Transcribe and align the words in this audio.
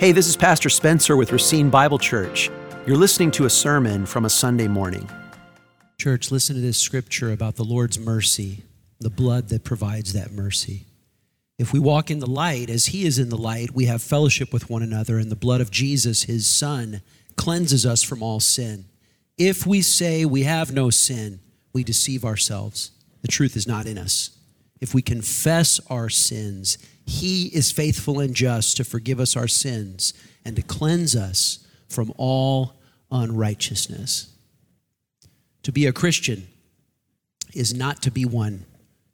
Hey, 0.00 0.12
this 0.12 0.28
is 0.28 0.36
Pastor 0.36 0.68
Spencer 0.68 1.16
with 1.16 1.32
Racine 1.32 1.70
Bible 1.70 1.98
Church. 1.98 2.50
You're 2.86 2.96
listening 2.96 3.30
to 3.32 3.46
a 3.46 3.50
sermon 3.50 4.06
from 4.06 4.24
a 4.24 4.30
Sunday 4.30 4.68
morning. 4.68 5.10
Church, 5.98 6.30
listen 6.30 6.54
to 6.54 6.62
this 6.62 6.78
scripture 6.78 7.32
about 7.32 7.56
the 7.56 7.64
Lord's 7.64 7.98
mercy, 7.98 8.62
the 9.00 9.10
blood 9.10 9.48
that 9.48 9.64
provides 9.64 10.12
that 10.12 10.30
mercy. 10.30 10.84
If 11.58 11.72
we 11.72 11.80
walk 11.80 12.10
in 12.10 12.20
the 12.20 12.30
light 12.30 12.70
as 12.70 12.86
He 12.86 13.04
is 13.04 13.18
in 13.18 13.30
the 13.30 13.36
light, 13.36 13.72
we 13.72 13.86
have 13.86 14.00
fellowship 14.00 14.52
with 14.52 14.70
one 14.70 14.82
another, 14.82 15.18
and 15.18 15.30
the 15.30 15.36
blood 15.36 15.60
of 15.60 15.72
Jesus, 15.72 16.22
His 16.22 16.46
Son, 16.46 17.02
cleanses 17.36 17.84
us 17.84 18.04
from 18.04 18.22
all 18.22 18.38
sin. 18.38 18.84
If 19.36 19.66
we 19.66 19.82
say 19.82 20.24
we 20.24 20.44
have 20.44 20.72
no 20.72 20.90
sin, 20.90 21.40
we 21.72 21.82
deceive 21.82 22.24
ourselves. 22.24 22.92
The 23.22 23.28
truth 23.28 23.56
is 23.56 23.66
not 23.66 23.86
in 23.86 23.98
us. 23.98 24.30
If 24.80 24.94
we 24.94 25.02
confess 25.02 25.80
our 25.90 26.08
sins, 26.08 26.78
He 27.08 27.46
is 27.46 27.72
faithful 27.72 28.20
and 28.20 28.34
just 28.34 28.76
to 28.76 28.84
forgive 28.84 29.18
us 29.18 29.34
our 29.34 29.48
sins 29.48 30.12
and 30.44 30.54
to 30.56 30.62
cleanse 30.62 31.16
us 31.16 31.66
from 31.88 32.12
all 32.18 32.74
unrighteousness. 33.10 34.30
To 35.62 35.72
be 35.72 35.86
a 35.86 35.92
Christian 35.92 36.48
is 37.54 37.72
not 37.72 38.02
to 38.02 38.10
be 38.10 38.26
one 38.26 38.66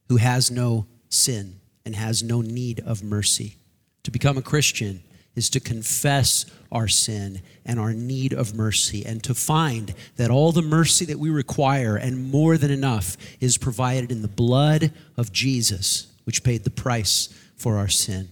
who 0.08 0.16
has 0.16 0.50
no 0.50 0.88
sin 1.08 1.60
and 1.86 1.94
has 1.94 2.20
no 2.20 2.40
need 2.40 2.80
of 2.80 3.04
mercy. 3.04 3.58
To 4.02 4.10
become 4.10 4.36
a 4.36 4.42
Christian 4.42 5.04
is 5.36 5.48
to 5.50 5.60
confess 5.60 6.46
our 6.72 6.88
sin 6.88 7.42
and 7.64 7.78
our 7.78 7.92
need 7.92 8.32
of 8.32 8.56
mercy 8.56 9.06
and 9.06 9.22
to 9.22 9.36
find 9.36 9.94
that 10.16 10.32
all 10.32 10.50
the 10.50 10.62
mercy 10.62 11.04
that 11.04 11.20
we 11.20 11.30
require 11.30 11.94
and 11.94 12.28
more 12.32 12.58
than 12.58 12.72
enough 12.72 13.16
is 13.38 13.56
provided 13.56 14.10
in 14.10 14.22
the 14.22 14.28
blood 14.28 14.90
of 15.16 15.30
Jesus, 15.30 16.08
which 16.24 16.42
paid 16.42 16.64
the 16.64 16.70
price 16.70 17.28
for 17.56 17.76
our 17.76 17.88
sin. 17.88 18.28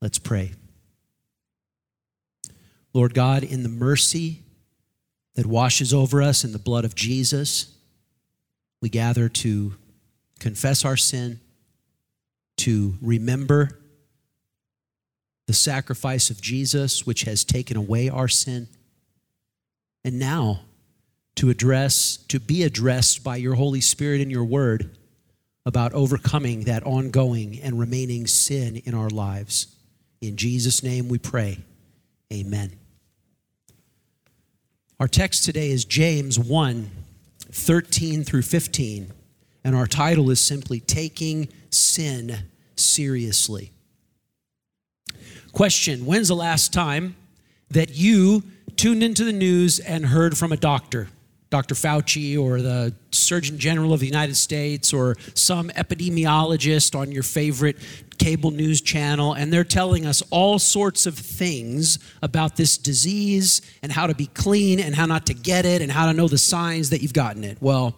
Let's 0.00 0.18
pray. 0.18 0.52
Lord 2.92 3.14
God, 3.14 3.42
in 3.42 3.62
the 3.62 3.68
mercy 3.68 4.42
that 5.34 5.46
washes 5.46 5.92
over 5.92 6.22
us 6.22 6.44
in 6.44 6.52
the 6.52 6.58
blood 6.58 6.84
of 6.84 6.94
Jesus, 6.94 7.74
we 8.80 8.88
gather 8.88 9.28
to 9.28 9.74
confess 10.38 10.84
our 10.84 10.96
sin, 10.96 11.40
to 12.58 12.96
remember 13.02 13.78
the 15.46 15.52
sacrifice 15.52 16.30
of 16.30 16.40
Jesus, 16.40 17.06
which 17.06 17.22
has 17.22 17.44
taken 17.44 17.76
away 17.76 18.08
our 18.08 18.28
sin, 18.28 18.68
and 20.04 20.18
now 20.18 20.60
to 21.36 21.50
address, 21.50 22.16
to 22.28 22.40
be 22.40 22.62
addressed 22.62 23.22
by 23.22 23.36
your 23.36 23.54
Holy 23.54 23.80
Spirit 23.80 24.20
and 24.20 24.30
your 24.30 24.44
word 24.44 24.96
about 25.66 25.92
overcoming 25.92 26.60
that 26.62 26.84
ongoing 26.84 27.60
and 27.60 27.78
remaining 27.78 28.26
sin 28.28 28.76
in 28.84 28.94
our 28.94 29.10
lives. 29.10 29.66
In 30.20 30.36
Jesus' 30.36 30.82
name 30.82 31.08
we 31.08 31.18
pray. 31.18 31.58
Amen. 32.32 32.72
Our 35.00 35.08
text 35.08 35.44
today 35.44 35.70
is 35.70 35.84
James 35.84 36.38
1 36.38 36.90
13 37.50 38.24
through 38.24 38.42
15, 38.42 39.12
and 39.64 39.76
our 39.76 39.86
title 39.86 40.30
is 40.30 40.40
simply 40.40 40.80
Taking 40.80 41.48
Sin 41.70 42.38
Seriously. 42.76 43.72
Question 45.52 46.06
When's 46.06 46.28
the 46.28 46.36
last 46.36 46.72
time 46.72 47.16
that 47.70 47.96
you 47.96 48.42
tuned 48.76 49.02
into 49.02 49.24
the 49.24 49.32
news 49.32 49.80
and 49.80 50.06
heard 50.06 50.38
from 50.38 50.52
a 50.52 50.56
doctor? 50.56 51.08
Dr. 51.48 51.74
Fauci 51.74 52.38
or 52.38 52.60
the 52.60 52.92
Surgeon 53.12 53.58
General 53.58 53.92
of 53.92 54.00
the 54.00 54.06
United 54.06 54.36
States 54.36 54.92
or 54.92 55.16
some 55.34 55.68
epidemiologist 55.70 56.98
on 56.98 57.12
your 57.12 57.22
favorite 57.22 57.76
cable 58.18 58.50
news 58.50 58.80
channel, 58.80 59.34
and 59.34 59.52
they're 59.52 59.62
telling 59.62 60.06
us 60.06 60.22
all 60.30 60.58
sorts 60.58 61.06
of 61.06 61.16
things 61.16 61.98
about 62.22 62.56
this 62.56 62.76
disease 62.78 63.60
and 63.82 63.92
how 63.92 64.06
to 64.06 64.14
be 64.14 64.26
clean 64.26 64.80
and 64.80 64.94
how 64.94 65.06
not 65.06 65.26
to 65.26 65.34
get 65.34 65.64
it 65.64 65.82
and 65.82 65.92
how 65.92 66.06
to 66.06 66.12
know 66.12 66.26
the 66.26 66.38
signs 66.38 66.90
that 66.90 67.02
you've 67.02 67.12
gotten 67.12 67.44
it. 67.44 67.58
Well, 67.60 67.94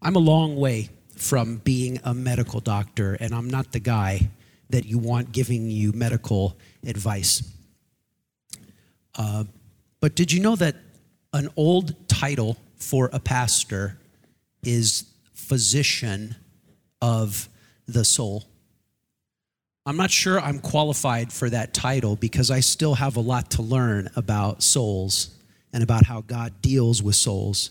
I'm 0.00 0.16
a 0.16 0.20
long 0.20 0.56
way 0.56 0.90
from 1.16 1.56
being 1.56 2.00
a 2.04 2.14
medical 2.14 2.60
doctor, 2.60 3.16
and 3.18 3.34
I'm 3.34 3.48
not 3.48 3.72
the 3.72 3.80
guy 3.80 4.30
that 4.70 4.84
you 4.84 4.98
want 4.98 5.32
giving 5.32 5.70
you 5.70 5.92
medical 5.92 6.56
advice. 6.84 7.42
Uh, 9.14 9.44
but 10.00 10.14
did 10.14 10.32
you 10.32 10.40
know 10.40 10.56
that 10.56 10.76
an 11.32 11.48
old 11.56 12.08
title 12.08 12.56
for 12.76 13.10
a 13.12 13.20
pastor 13.20 13.98
is 14.62 15.04
physician 15.34 16.36
of 17.00 17.48
the 17.86 18.04
soul? 18.04 18.44
I'm 19.84 19.96
not 19.96 20.10
sure 20.10 20.40
I'm 20.40 20.60
qualified 20.60 21.32
for 21.32 21.50
that 21.50 21.74
title 21.74 22.14
because 22.14 22.50
I 22.50 22.60
still 22.60 22.94
have 22.94 23.16
a 23.16 23.20
lot 23.20 23.50
to 23.52 23.62
learn 23.62 24.08
about 24.14 24.62
souls 24.62 25.36
and 25.72 25.82
about 25.82 26.06
how 26.06 26.20
God 26.20 26.62
deals 26.62 27.02
with 27.02 27.16
souls. 27.16 27.70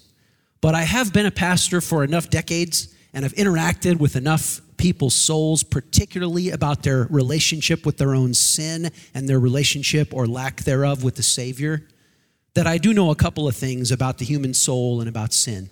But 0.59 0.75
I 0.75 0.83
have 0.83 1.13
been 1.13 1.25
a 1.25 1.31
pastor 1.31 1.79
for 1.79 2.03
enough 2.03 2.29
decades 2.29 2.93
and 3.13 3.23
I've 3.23 3.33
interacted 3.33 3.99
with 3.99 4.15
enough 4.15 4.61
people's 4.77 5.15
souls, 5.15 5.63
particularly 5.63 6.49
about 6.49 6.83
their 6.83 7.07
relationship 7.09 7.85
with 7.85 7.97
their 7.97 8.15
own 8.15 8.33
sin 8.33 8.91
and 9.13 9.29
their 9.29 9.39
relationship 9.39 10.13
or 10.13 10.27
lack 10.27 10.63
thereof 10.63 11.03
with 11.03 11.15
the 11.15 11.23
Savior, 11.23 11.87
that 12.53 12.67
I 12.67 12.77
do 12.77 12.93
know 12.93 13.11
a 13.11 13.15
couple 13.15 13.47
of 13.47 13.55
things 13.55 13.91
about 13.91 14.17
the 14.17 14.25
human 14.25 14.53
soul 14.53 14.99
and 14.99 15.09
about 15.09 15.33
sin. 15.33 15.69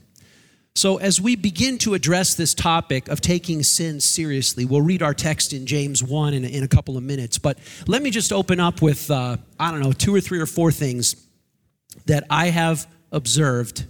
So, 0.76 0.98
as 0.98 1.20
we 1.20 1.36
begin 1.36 1.78
to 1.80 1.94
address 1.94 2.36
this 2.36 2.54
topic 2.54 3.10
of 3.10 3.20
taking 3.20 3.64
sin 3.64 4.00
seriously, 4.00 4.64
we'll 4.66 4.82
read 4.82 5.02
our 5.02 5.14
text 5.14 5.52
in 5.52 5.66
James 5.66 6.02
1 6.02 6.34
in 6.34 6.46
a, 6.46 6.48
in 6.48 6.64
a 6.64 6.68
couple 6.68 6.96
of 6.96 7.04
minutes. 7.04 7.38
But 7.38 7.58
let 7.88 8.02
me 8.02 8.12
just 8.12 8.32
open 8.32 8.60
up 8.60 8.82
with, 8.82 9.12
uh, 9.12 9.38
I 9.60 9.72
don't 9.72 9.82
know, 9.82 9.92
two 9.92 10.16
or 10.16 10.22
three 10.22 10.40
or 10.40 10.46
four 10.46 10.72
things 10.72 11.28
that 12.06 12.24
I 12.30 12.48
have 12.48 12.88
observed 13.12 13.86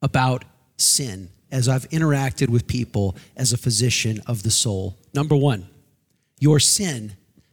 about 0.00 0.44
sin 0.78 1.28
as 1.50 1.68
I've 1.68 1.88
interacted 1.90 2.48
with 2.48 2.66
people 2.66 3.16
as 3.36 3.52
a 3.52 3.58
physician 3.58 4.22
of 4.26 4.42
the 4.42 4.50
soul. 4.50 4.96
Number 5.12 5.36
one, 5.36 5.68
your 6.38 6.58
sin 6.58 7.12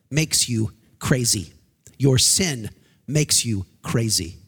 makes 0.09 0.47
you 0.47 0.72
crazy. 1.00 1.53
Your 1.97 2.17
sin 2.17 2.69
makes 3.07 3.46
you 3.46 3.66
crazy. 3.81 4.39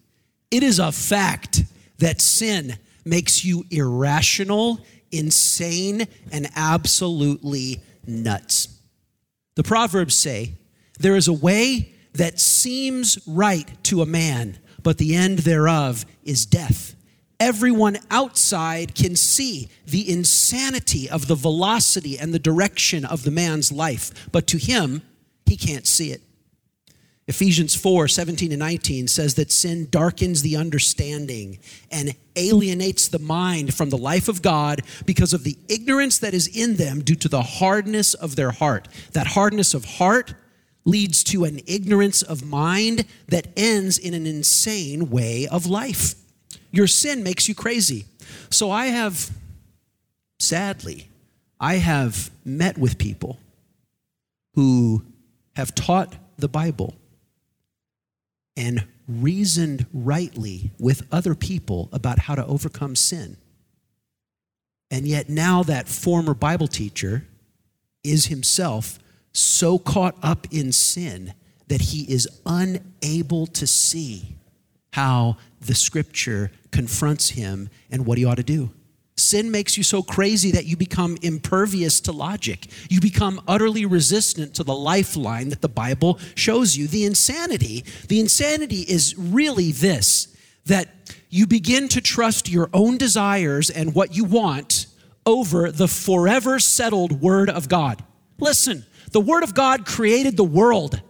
It 0.51 0.63
is 0.63 0.79
a 0.79 0.91
fact 0.91 1.63
that 1.97 2.22
sin 2.22 2.78
makes 3.06 3.44
you 3.44 3.66
irrational, 3.72 4.79
insane, 5.12 6.07
and 6.31 6.50
absolutely 6.56 7.81
nuts. 8.06 8.67
The 9.56 9.63
Proverbs 9.63 10.16
say, 10.16 10.53
There 11.00 11.16
is 11.16 11.28
a 11.28 11.34
way 11.34 11.94
that 12.13 12.40
seems 12.40 13.17
right 13.25 13.67
to 13.85 14.01
a 14.01 14.06
man, 14.06 14.59
but 14.84 14.97
the 14.97 15.16
end 15.16 15.40
thereof 15.40 16.06
is 16.23 16.45
death 16.45 16.95
everyone 17.41 17.97
outside 18.11 18.94
can 18.94 19.16
see 19.16 19.67
the 19.88 20.09
insanity 20.09 21.09
of 21.09 21.28
the 21.28 21.35
velocity 21.35 22.17
and 22.17 22.31
the 22.31 22.40
direction 22.40 23.03
of 23.03 23.23
the 23.23 23.31
man's 23.31 23.72
life, 23.72 24.29
but 24.31 24.45
to 24.45 24.57
him, 24.57 25.01
he 25.47 25.57
can't 25.57 25.88
see 25.88 26.11
it. 26.11 26.22
Ephesians 27.31 27.73
4 27.77 28.09
17 28.09 28.51
and 28.51 28.59
19 28.59 29.07
says 29.07 29.35
that 29.35 29.53
sin 29.53 29.87
darkens 29.89 30.41
the 30.41 30.57
understanding 30.57 31.59
and 31.89 32.13
alienates 32.35 33.07
the 33.07 33.19
mind 33.19 33.73
from 33.73 33.89
the 33.89 33.97
life 33.97 34.27
of 34.27 34.41
God 34.41 34.81
because 35.05 35.31
of 35.33 35.45
the 35.45 35.57
ignorance 35.69 36.19
that 36.19 36.33
is 36.33 36.45
in 36.49 36.75
them 36.75 37.01
due 37.01 37.15
to 37.15 37.29
the 37.29 37.41
hardness 37.41 38.13
of 38.13 38.35
their 38.35 38.51
heart. 38.51 38.89
That 39.13 39.27
hardness 39.27 39.73
of 39.73 39.85
heart 39.85 40.33
leads 40.83 41.23
to 41.23 41.45
an 41.45 41.61
ignorance 41.67 42.21
of 42.21 42.43
mind 42.43 43.05
that 43.29 43.47
ends 43.55 43.97
in 43.97 44.13
an 44.13 44.25
insane 44.25 45.09
way 45.09 45.47
of 45.47 45.65
life. 45.65 46.15
Your 46.69 46.87
sin 46.87 47.23
makes 47.23 47.47
you 47.47 47.55
crazy. 47.55 48.07
So 48.49 48.69
I 48.69 48.87
have, 48.87 49.31
sadly, 50.37 51.07
I 51.61 51.75
have 51.75 52.29
met 52.43 52.77
with 52.77 52.97
people 52.97 53.39
who 54.55 55.05
have 55.55 55.73
taught 55.73 56.17
the 56.37 56.49
Bible 56.49 56.93
and 58.55 58.85
reasoned 59.07 59.85
rightly 59.93 60.71
with 60.79 61.07
other 61.11 61.35
people 61.35 61.89
about 61.91 62.19
how 62.19 62.35
to 62.35 62.45
overcome 62.45 62.95
sin. 62.95 63.37
And 64.89 65.07
yet 65.07 65.29
now 65.29 65.63
that 65.63 65.87
former 65.87 66.33
Bible 66.33 66.67
teacher 66.67 67.25
is 68.03 68.25
himself 68.25 68.99
so 69.33 69.79
caught 69.79 70.15
up 70.21 70.47
in 70.51 70.71
sin 70.71 71.33
that 71.67 71.81
he 71.81 72.01
is 72.11 72.27
unable 72.45 73.47
to 73.47 73.65
see 73.65 74.35
how 74.93 75.37
the 75.61 75.75
scripture 75.75 76.51
confronts 76.71 77.29
him 77.29 77.69
and 77.89 78.05
what 78.05 78.17
he 78.17 78.25
ought 78.25 78.35
to 78.35 78.43
do. 78.43 78.71
Sin 79.31 79.49
makes 79.49 79.78
you 79.78 79.83
so 79.83 80.03
crazy 80.03 80.51
that 80.51 80.66
you 80.66 80.75
become 80.75 81.17
impervious 81.22 82.01
to 82.01 82.11
logic. 82.11 82.67
You 82.89 82.99
become 82.99 83.39
utterly 83.47 83.85
resistant 83.85 84.55
to 84.55 84.63
the 84.66 84.75
lifeline 84.75 85.47
that 85.51 85.61
the 85.61 85.69
Bible 85.69 86.19
shows 86.35 86.75
you. 86.75 86.85
The 86.85 87.05
insanity, 87.05 87.85
the 88.09 88.19
insanity 88.19 88.81
is 88.81 89.17
really 89.17 89.72
this 89.72 90.35
that 90.66 90.89
you 91.29 91.47
begin 91.47 91.87
to 91.87 92.01
trust 92.01 92.49
your 92.49 92.69
own 92.73 92.97
desires 92.97 93.69
and 93.69 93.95
what 93.95 94.17
you 94.17 94.25
want 94.25 94.87
over 95.25 95.72
the 95.72 95.87
forever 95.87 96.59
settled 96.59 97.22
Word 97.22 97.49
of 97.49 97.69
God. 97.69 98.03
Listen, 98.37 98.85
the 99.13 99.22
Word 99.22 99.43
of 99.43 99.55
God 99.55 99.85
created 99.85 100.35
the 100.35 100.43
world. 100.43 101.01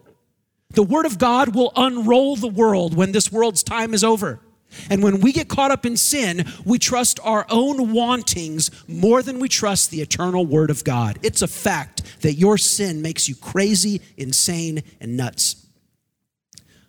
The 0.75 0.83
Word 0.83 1.07
of 1.07 1.17
God 1.17 1.55
will 1.55 1.73
unroll 1.75 2.35
the 2.35 2.47
world 2.47 2.95
when 2.95 3.13
this 3.13 3.31
world's 3.31 3.63
time 3.63 3.95
is 3.95 4.03
over. 4.03 4.41
And 4.89 5.03
when 5.03 5.21
we 5.21 5.31
get 5.31 5.47
caught 5.47 5.71
up 5.71 5.85
in 5.85 5.97
sin, 5.97 6.45
we 6.65 6.79
trust 6.79 7.19
our 7.23 7.45
own 7.49 7.93
wantings 7.93 8.71
more 8.87 9.21
than 9.21 9.39
we 9.39 9.49
trust 9.49 9.91
the 9.91 10.01
eternal 10.01 10.45
Word 10.45 10.69
of 10.69 10.83
God. 10.83 11.19
It's 11.23 11.41
a 11.41 11.47
fact 11.47 12.21
that 12.21 12.33
your 12.33 12.57
sin 12.57 13.01
makes 13.01 13.27
you 13.27 13.35
crazy, 13.35 14.01
insane, 14.17 14.83
and 14.99 15.17
nuts. 15.17 15.67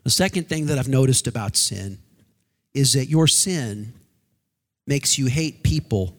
The 0.05 0.11
second 0.11 0.49
thing 0.49 0.67
that 0.67 0.79
I've 0.79 0.88
noticed 0.88 1.26
about 1.26 1.56
sin 1.56 1.99
is 2.75 2.94
that 2.94 3.06
your 3.06 3.26
sin 3.26 3.93
makes 4.87 5.19
you 5.19 5.26
hate 5.26 5.62
people 5.62 6.17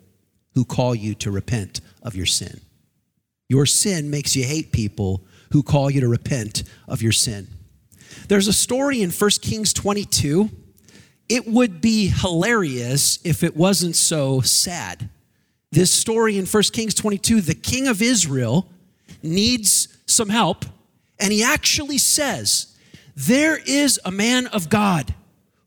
who 0.54 0.64
call 0.64 0.96
you 0.96 1.16
to 1.16 1.32
repent 1.32 1.82
of 2.02 2.16
your 2.16 2.26
sin. 2.26 2.62
Your 3.50 3.66
sin 3.66 4.10
makes 4.10 4.36
you 4.36 4.46
hate 4.46 4.72
people 4.72 5.26
who 5.52 5.64
call 5.64 5.90
you 5.90 6.02
to 6.02 6.08
repent 6.08 6.64
of 6.88 7.02
your 7.02 7.12
sin. 7.12 7.48
There's 8.28 8.48
a 8.48 8.54
story 8.54 9.02
in 9.02 9.12
1 9.12 9.30
Kings 9.42 9.74
22 9.74 10.50
it 11.30 11.48
would 11.48 11.82
be 11.82 12.08
hilarious 12.08 13.20
if 13.24 13.44
it 13.44 13.56
wasn't 13.56 13.96
so 13.96 14.42
sad. 14.42 15.10
This 15.72 15.92
story 15.92 16.38
in 16.38 16.46
1 16.46 16.64
Kings 16.72 16.94
22, 16.94 17.42
the 17.42 17.56
king 17.56 17.88
of 17.88 18.02
Israel 18.02 18.68
needs 19.24 19.88
some 20.06 20.30
help, 20.30 20.66
and 21.20 21.32
he 21.32 21.44
actually 21.44 21.98
says, 21.98 22.78
There 23.16 23.58
is 23.66 24.00
a 24.06 24.12
man 24.12 24.48
of 24.48 24.70
God 24.70 25.16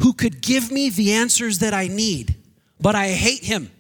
who 0.03 0.13
could 0.13 0.43
give 0.43 0.71
me 0.71 0.91
the 0.91 1.13
answers 1.13 1.59
that 1.61 1.75
I 1.75 1.89
need, 1.89 2.37
but 2.81 2.95
I 2.95 3.09
hate 3.09 3.43
him 3.43 3.71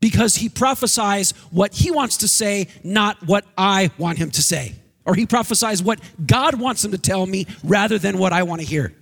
because 0.00 0.34
he 0.34 0.48
prophesies 0.48 1.32
what 1.50 1.72
he 1.74 1.90
wants 1.90 2.18
to 2.18 2.28
say, 2.28 2.66
not 2.82 3.26
what 3.26 3.44
I 3.56 3.90
want 3.98 4.18
him 4.18 4.30
to 4.32 4.42
say. 4.42 4.74
Or 5.04 5.14
he 5.14 5.26
prophesies 5.26 5.82
what 5.82 6.00
God 6.26 6.54
wants 6.60 6.84
him 6.84 6.90
to 6.92 6.98
tell 6.98 7.26
me 7.26 7.46
rather 7.64 7.98
than 7.98 8.18
what 8.18 8.32
I 8.32 8.42
want 8.42 8.60
to 8.60 8.66
hear. 8.66 8.94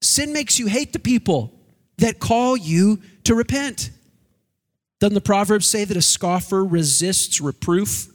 Sin 0.00 0.32
makes 0.32 0.58
you 0.58 0.66
hate 0.66 0.92
the 0.92 0.98
people 0.98 1.52
that 1.98 2.18
call 2.18 2.56
you 2.56 3.00
to 3.24 3.34
repent. 3.34 3.90
Doesn't 4.98 5.14
the 5.14 5.20
Proverbs 5.20 5.66
say 5.66 5.84
that 5.84 5.96
a 5.96 6.02
scoffer 6.02 6.64
resists 6.64 7.40
reproof? 7.40 8.08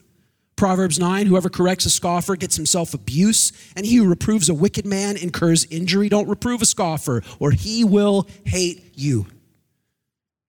Proverbs 0.55 0.99
9 0.99 1.27
Whoever 1.27 1.49
corrects 1.49 1.85
a 1.85 1.89
scoffer 1.89 2.35
gets 2.35 2.55
himself 2.55 2.93
abuse, 2.93 3.51
and 3.75 3.85
he 3.85 3.95
who 3.97 4.07
reproves 4.07 4.49
a 4.49 4.53
wicked 4.53 4.85
man 4.85 5.17
incurs 5.17 5.65
injury. 5.65 6.09
Don't 6.09 6.29
reprove 6.29 6.61
a 6.61 6.65
scoffer, 6.65 7.23
or 7.39 7.51
he 7.51 7.83
will 7.83 8.27
hate 8.45 8.93
you. 8.95 9.27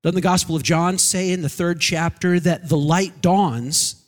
Doesn't 0.03 0.15
the 0.15 0.21
Gospel 0.21 0.55
of 0.55 0.63
John 0.63 0.99
say 0.99 1.33
in 1.33 1.43
the 1.43 1.49
third 1.49 1.81
chapter 1.81 2.39
that 2.41 2.69
the 2.69 2.77
light 2.77 3.21
dawns, 3.21 4.05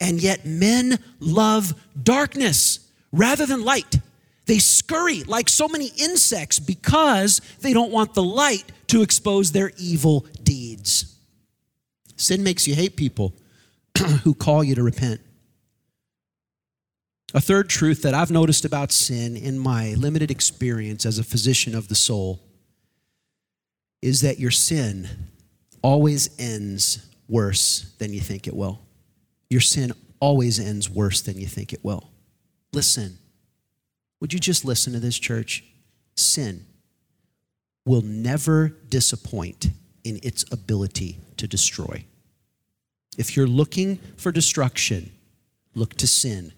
and 0.00 0.22
yet 0.22 0.46
men 0.46 0.98
love 1.20 1.74
darkness 2.00 2.90
rather 3.12 3.44
than 3.44 3.64
light? 3.64 3.98
They 4.46 4.58
scurry 4.58 5.24
like 5.24 5.48
so 5.48 5.68
many 5.68 5.90
insects 5.98 6.58
because 6.60 7.40
they 7.60 7.72
don't 7.72 7.90
want 7.90 8.14
the 8.14 8.22
light 8.22 8.64
to 8.88 9.02
expose 9.02 9.52
their 9.52 9.72
evil 9.76 10.26
deeds. 10.42 11.18
Sin 12.16 12.42
makes 12.42 12.66
you 12.66 12.74
hate 12.74 12.96
people 12.96 13.34
who 14.22 14.34
call 14.34 14.62
you 14.62 14.74
to 14.76 14.82
repent. 14.82 15.20
A 17.34 17.40
third 17.40 17.68
truth 17.68 18.02
that 18.02 18.14
I've 18.14 18.30
noticed 18.30 18.64
about 18.64 18.92
sin 18.92 19.36
in 19.36 19.58
my 19.58 19.94
limited 19.94 20.30
experience 20.30 21.04
as 21.04 21.18
a 21.18 21.24
physician 21.24 21.74
of 21.74 21.88
the 21.88 21.96
soul 21.96 22.40
is 24.00 24.20
that 24.20 24.38
your 24.38 24.52
sin 24.52 25.08
always 25.82 26.30
ends 26.38 27.04
worse 27.28 27.92
than 27.98 28.12
you 28.14 28.20
think 28.20 28.46
it 28.46 28.54
will. 28.54 28.80
Your 29.50 29.60
sin 29.60 29.92
always 30.20 30.60
ends 30.60 30.88
worse 30.88 31.20
than 31.20 31.36
you 31.36 31.46
think 31.46 31.72
it 31.72 31.84
will. 31.84 32.10
Listen 32.72 33.18
would 34.20 34.32
you 34.32 34.38
just 34.38 34.64
listen 34.64 34.92
to 34.92 35.00
this, 35.00 35.18
church? 35.18 35.64
Sin 36.16 36.64
will 37.84 38.02
never 38.02 38.68
disappoint 38.88 39.70
in 40.04 40.18
its 40.22 40.44
ability 40.52 41.18
to 41.36 41.46
destroy. 41.46 42.04
If 43.16 43.36
you're 43.36 43.46
looking 43.46 43.98
for 44.16 44.32
destruction, 44.32 45.12
look 45.74 45.94
to 45.94 46.06
sin 46.06 46.52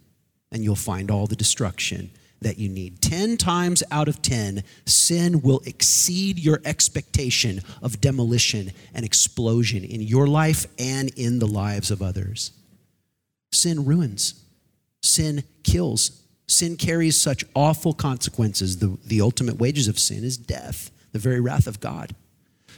and 0.51 0.65
you'll 0.65 0.77
find 0.77 1.11
all 1.11 1.27
the 1.27 1.37
destruction 1.37 2.11
that 2.41 2.59
you 2.59 2.69
need. 2.69 3.03
10 3.03 3.37
times 3.37 3.83
out 3.91 4.09
of 4.09 4.23
10, 4.23 4.63
sin 4.87 5.43
will 5.43 5.61
exceed 5.67 6.39
your 6.39 6.61
expectation 6.65 7.61
of 7.83 8.01
demolition 8.01 8.73
and 8.95 9.05
explosion 9.05 9.85
in 9.85 10.01
your 10.01 10.27
life 10.27 10.67
and 10.79 11.11
in 11.17 11.41
the 11.41 11.47
lives 11.47 11.91
of 11.91 12.01
others. 12.01 12.53
Sin 13.53 13.85
ruins, 13.85 14.45
sin 15.03 15.43
kills, 15.65 16.23
Sin 16.49 16.77
carries 16.77 17.21
such 17.21 17.45
awful 17.55 17.93
consequences. 17.93 18.79
The, 18.79 18.99
the 19.07 19.21
ultimate 19.21 19.59
wages 19.59 19.87
of 19.87 19.99
sin 19.99 20.25
is 20.25 20.37
death, 20.37 20.91
the 21.13 21.19
very 21.19 21.41
wrath 21.41 21.67
of 21.67 21.79
God. 21.79 22.17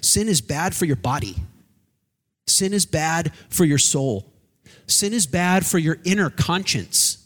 Sin 0.00 0.28
is 0.28 0.40
bad 0.40 0.74
for 0.74 0.84
your 0.84 0.96
body, 0.96 1.36
sin 2.46 2.72
is 2.72 2.84
bad 2.84 3.32
for 3.48 3.64
your 3.64 3.78
soul, 3.78 4.32
sin 4.86 5.12
is 5.12 5.26
bad 5.26 5.64
for 5.64 5.78
your 5.78 5.98
inner 6.04 6.30
conscience. 6.30 7.16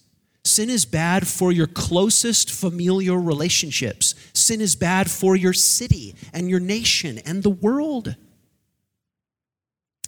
Sin 0.46 0.68
is 0.68 0.84
bad 0.84 1.26
for 1.26 1.52
your 1.52 1.66
closest 1.66 2.50
familial 2.50 3.16
relationships. 3.16 4.14
Sin 4.34 4.60
is 4.60 4.76
bad 4.76 5.10
for 5.10 5.34
your 5.34 5.54
city 5.54 6.14
and 6.34 6.50
your 6.50 6.60
nation 6.60 7.18
and 7.24 7.42
the 7.42 7.48
world. 7.48 8.14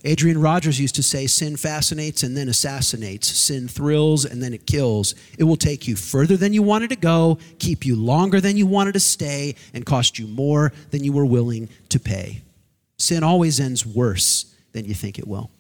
Adrian 0.04 0.40
Rogers 0.40 0.78
used 0.78 0.94
to 0.96 1.02
say, 1.02 1.26
Sin 1.26 1.56
fascinates 1.56 2.22
and 2.22 2.36
then 2.36 2.48
assassinates. 2.48 3.28
Sin 3.28 3.66
thrills 3.66 4.24
and 4.24 4.42
then 4.42 4.52
it 4.52 4.66
kills. 4.66 5.14
It 5.38 5.44
will 5.44 5.56
take 5.56 5.88
you 5.88 5.96
further 5.96 6.36
than 6.36 6.52
you 6.52 6.62
wanted 6.62 6.90
to 6.90 6.96
go, 6.96 7.38
keep 7.58 7.84
you 7.84 7.96
longer 7.96 8.40
than 8.40 8.56
you 8.56 8.66
wanted 8.66 8.92
to 8.92 9.00
stay, 9.00 9.56
and 9.74 9.86
cost 9.86 10.18
you 10.18 10.26
more 10.26 10.72
than 10.90 11.02
you 11.02 11.12
were 11.12 11.26
willing 11.26 11.68
to 11.88 11.98
pay. 11.98 12.42
Sin 12.98 13.22
always 13.22 13.58
ends 13.58 13.84
worse 13.84 14.54
than 14.72 14.84
you 14.84 14.94
think 14.94 15.18
it 15.18 15.26
will. 15.26 15.50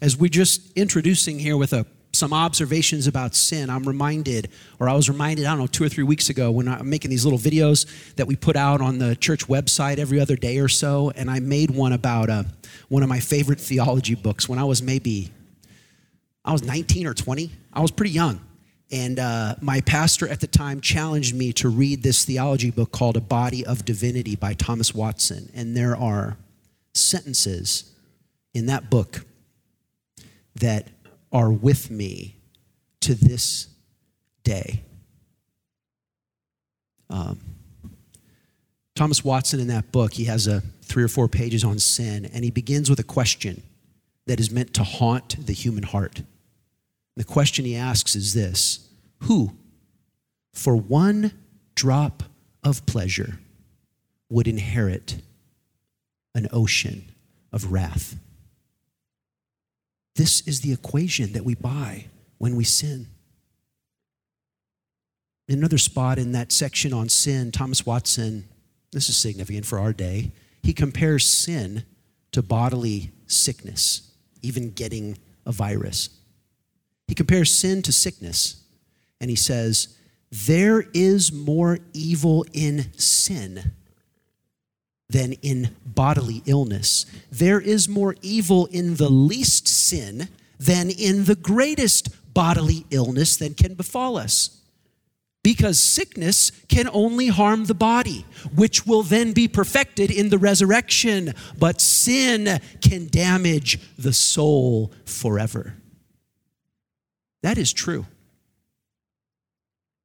As 0.00 0.16
we're 0.16 0.28
just 0.28 0.72
introducing 0.74 1.38
here 1.38 1.56
with 1.56 1.72
a 1.72 1.84
some 2.12 2.32
observations 2.32 3.06
about 3.06 3.34
sin, 3.34 3.70
I'm 3.70 3.84
reminded, 3.84 4.50
or 4.80 4.88
I 4.88 4.94
was 4.94 5.08
reminded, 5.08 5.46
I 5.46 5.50
don't 5.50 5.58
know, 5.58 5.66
two 5.66 5.84
or 5.84 5.88
three 5.88 6.04
weeks 6.04 6.30
ago 6.30 6.50
when 6.50 6.68
I'm 6.68 6.88
making 6.88 7.10
these 7.10 7.24
little 7.24 7.38
videos 7.38 8.14
that 8.16 8.26
we 8.26 8.34
put 8.34 8.56
out 8.56 8.80
on 8.80 8.98
the 8.98 9.14
church 9.16 9.46
website 9.46 9.98
every 9.98 10.18
other 10.18 10.36
day 10.36 10.58
or 10.58 10.68
so, 10.68 11.12
and 11.14 11.30
I 11.30 11.40
made 11.40 11.70
one 11.70 11.92
about 11.92 12.30
uh, 12.30 12.44
one 12.88 13.02
of 13.02 13.08
my 13.08 13.20
favorite 13.20 13.60
theology 13.60 14.14
books 14.14 14.48
when 14.48 14.58
I 14.58 14.64
was 14.64 14.82
maybe, 14.82 15.30
I 16.44 16.52
was 16.52 16.64
19 16.64 17.06
or 17.06 17.14
20. 17.14 17.50
I 17.72 17.80
was 17.80 17.90
pretty 17.90 18.12
young. 18.12 18.40
And 18.90 19.18
uh, 19.18 19.56
my 19.60 19.82
pastor 19.82 20.26
at 20.28 20.40
the 20.40 20.46
time 20.46 20.80
challenged 20.80 21.34
me 21.34 21.52
to 21.54 21.68
read 21.68 22.02
this 22.02 22.24
theology 22.24 22.70
book 22.70 22.90
called 22.90 23.18
A 23.18 23.20
Body 23.20 23.66
of 23.66 23.84
Divinity 23.84 24.34
by 24.34 24.54
Thomas 24.54 24.94
Watson. 24.94 25.50
And 25.54 25.76
there 25.76 25.94
are 25.94 26.38
sentences 26.94 27.92
in 28.54 28.66
that 28.66 28.88
book 28.88 29.26
that 30.56 30.88
are 31.32 31.50
with 31.50 31.90
me 31.90 32.36
to 33.00 33.14
this 33.14 33.68
day. 34.42 34.82
Um, 37.10 37.38
Thomas 38.94 39.24
Watson, 39.24 39.60
in 39.60 39.68
that 39.68 39.92
book, 39.92 40.14
he 40.14 40.24
has 40.24 40.46
a 40.46 40.62
three 40.82 41.04
or 41.04 41.08
four 41.08 41.28
pages 41.28 41.64
on 41.64 41.78
sin, 41.78 42.24
and 42.26 42.44
he 42.44 42.50
begins 42.50 42.90
with 42.90 42.98
a 42.98 43.04
question 43.04 43.62
that 44.26 44.40
is 44.40 44.50
meant 44.50 44.74
to 44.74 44.84
haunt 44.84 45.46
the 45.46 45.52
human 45.52 45.84
heart. 45.84 46.22
The 47.16 47.24
question 47.24 47.64
he 47.64 47.76
asks 47.76 48.14
is 48.14 48.34
this 48.34 48.88
Who, 49.22 49.56
for 50.52 50.76
one 50.76 51.32
drop 51.74 52.24
of 52.62 52.84
pleasure, 52.86 53.38
would 54.28 54.48
inherit 54.48 55.22
an 56.34 56.48
ocean 56.52 57.10
of 57.52 57.72
wrath? 57.72 58.16
This 60.18 60.40
is 60.48 60.62
the 60.62 60.72
equation 60.72 61.32
that 61.34 61.44
we 61.44 61.54
buy 61.54 62.06
when 62.38 62.56
we 62.56 62.64
sin. 62.64 63.06
Another 65.48 65.78
spot 65.78 66.18
in 66.18 66.32
that 66.32 66.50
section 66.50 66.92
on 66.92 67.08
sin, 67.08 67.52
Thomas 67.52 67.86
Watson, 67.86 68.48
this 68.90 69.08
is 69.08 69.16
significant 69.16 69.64
for 69.64 69.78
our 69.78 69.92
day, 69.92 70.32
he 70.60 70.72
compares 70.72 71.24
sin 71.24 71.84
to 72.32 72.42
bodily 72.42 73.12
sickness, 73.28 74.10
even 74.42 74.72
getting 74.72 75.16
a 75.46 75.52
virus. 75.52 76.10
He 77.06 77.14
compares 77.14 77.56
sin 77.56 77.80
to 77.82 77.92
sickness, 77.92 78.64
and 79.20 79.30
he 79.30 79.36
says, 79.36 79.96
There 80.32 80.86
is 80.92 81.32
more 81.32 81.78
evil 81.92 82.44
in 82.52 82.92
sin 82.94 83.70
than 85.10 85.32
in 85.34 85.74
bodily 85.86 86.42
illness. 86.46 87.06
There 87.30 87.60
is 87.60 87.88
more 87.88 88.14
evil 88.20 88.66
in 88.66 88.96
the 88.96 89.08
least 89.08 89.66
sin 89.66 90.28
than 90.58 90.90
in 90.90 91.24
the 91.24 91.34
greatest 91.34 92.34
bodily 92.34 92.84
illness 92.90 93.36
that 93.38 93.56
can 93.56 93.74
befall 93.74 94.16
us. 94.16 94.60
Because 95.42 95.80
sickness 95.80 96.50
can 96.68 96.90
only 96.92 97.28
harm 97.28 97.64
the 97.64 97.74
body, 97.74 98.26
which 98.54 98.86
will 98.86 99.02
then 99.02 99.32
be 99.32 99.48
perfected 99.48 100.10
in 100.10 100.28
the 100.28 100.36
resurrection. 100.36 101.32
But 101.58 101.80
sin 101.80 102.60
can 102.82 103.06
damage 103.06 103.80
the 103.96 104.12
soul 104.12 104.92
forever. 105.06 105.74
That 107.42 107.56
is 107.56 107.72
true. 107.72 108.04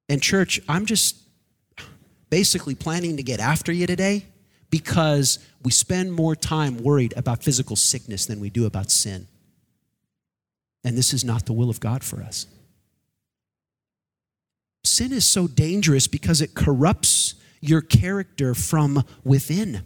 And, 0.08 0.22
church, 0.22 0.62
I'm 0.70 0.86
just 0.86 1.18
basically 2.30 2.76
planning 2.76 3.18
to 3.18 3.24
get 3.24 3.40
after 3.40 3.72
you 3.72 3.86
today 3.88 4.28
because 4.74 5.38
we 5.64 5.70
spend 5.70 6.12
more 6.12 6.36
time 6.36 6.78
worried 6.78 7.14
about 7.16 7.44
physical 7.44 7.76
sickness 7.76 8.26
than 8.26 8.40
we 8.40 8.50
do 8.50 8.66
about 8.66 8.90
sin. 8.90 9.28
And 10.84 10.98
this 10.98 11.14
is 11.14 11.24
not 11.24 11.46
the 11.46 11.54
will 11.54 11.70
of 11.70 11.80
God 11.80 12.04
for 12.04 12.24
us. 12.24 12.48
Sin 14.84 15.14
is 15.14 15.26
so 15.28 15.46
dangerous 15.46 16.08
because 16.08 16.42
it 16.42 16.56
corrupts 16.56 17.36
your 17.62 17.82
character 17.82 18.56
from 18.56 19.04
within. 19.24 19.84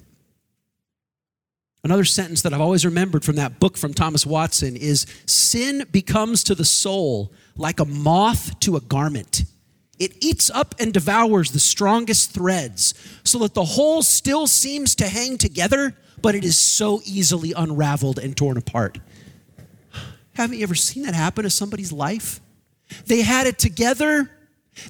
Another 1.83 2.05
sentence 2.05 2.41
that 2.43 2.53
I've 2.53 2.61
always 2.61 2.85
remembered 2.85 3.25
from 3.25 3.35
that 3.35 3.59
book 3.59 3.77
from 3.77 3.93
Thomas 3.93 4.25
Watson 4.25 4.77
is 4.77 5.05
Sin 5.25 5.85
becomes 5.91 6.45
to 6.45 6.55
the 6.55 6.63
soul 6.63 7.33
like 7.57 7.81
a 7.81 7.85
moth 7.85 8.57
to 8.61 8.77
a 8.77 8.81
garment. 8.81 9.43
It 9.99 10.23
eats 10.23 10.49
up 10.49 10.75
and 10.79 10.93
devours 10.93 11.51
the 11.51 11.59
strongest 11.59 12.31
threads 12.31 12.93
so 13.23 13.39
that 13.39 13.53
the 13.53 13.65
whole 13.65 14.03
still 14.03 14.47
seems 14.47 14.95
to 14.95 15.07
hang 15.07 15.37
together, 15.37 15.95
but 16.21 16.35
it 16.35 16.43
is 16.43 16.57
so 16.57 17.01
easily 17.05 17.53
unraveled 17.55 18.19
and 18.19 18.35
torn 18.35 18.57
apart. 18.57 18.99
Haven't 20.33 20.57
you 20.57 20.63
ever 20.63 20.75
seen 20.75 21.03
that 21.03 21.15
happen 21.15 21.43
to 21.43 21.49
somebody's 21.49 21.91
life? 21.91 22.41
They 23.07 23.21
had 23.21 23.47
it 23.47 23.57
together, 23.57 24.29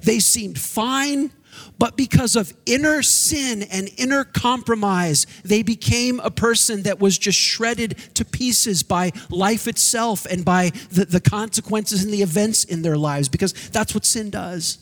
they 0.02 0.20
seemed 0.20 0.58
fine, 0.58 1.32
but 1.78 1.96
because 1.96 2.36
of 2.36 2.52
inner 2.66 3.02
sin 3.02 3.62
and 3.62 3.90
inner 3.96 4.24
compromise, 4.24 5.26
they 5.44 5.62
became 5.62 6.20
a 6.20 6.30
person 6.30 6.82
that 6.82 7.00
was 7.00 7.18
just 7.18 7.38
shredded 7.38 7.96
to 8.14 8.24
pieces 8.24 8.82
by 8.82 9.12
life 9.30 9.66
itself 9.66 10.26
and 10.26 10.44
by 10.44 10.70
the, 10.90 11.06
the 11.06 11.20
consequences 11.20 12.04
and 12.04 12.12
the 12.12 12.22
events 12.22 12.64
in 12.64 12.82
their 12.82 12.96
lives, 12.96 13.28
because 13.28 13.52
that's 13.70 13.94
what 13.94 14.04
sin 14.04 14.30
does. 14.30 14.78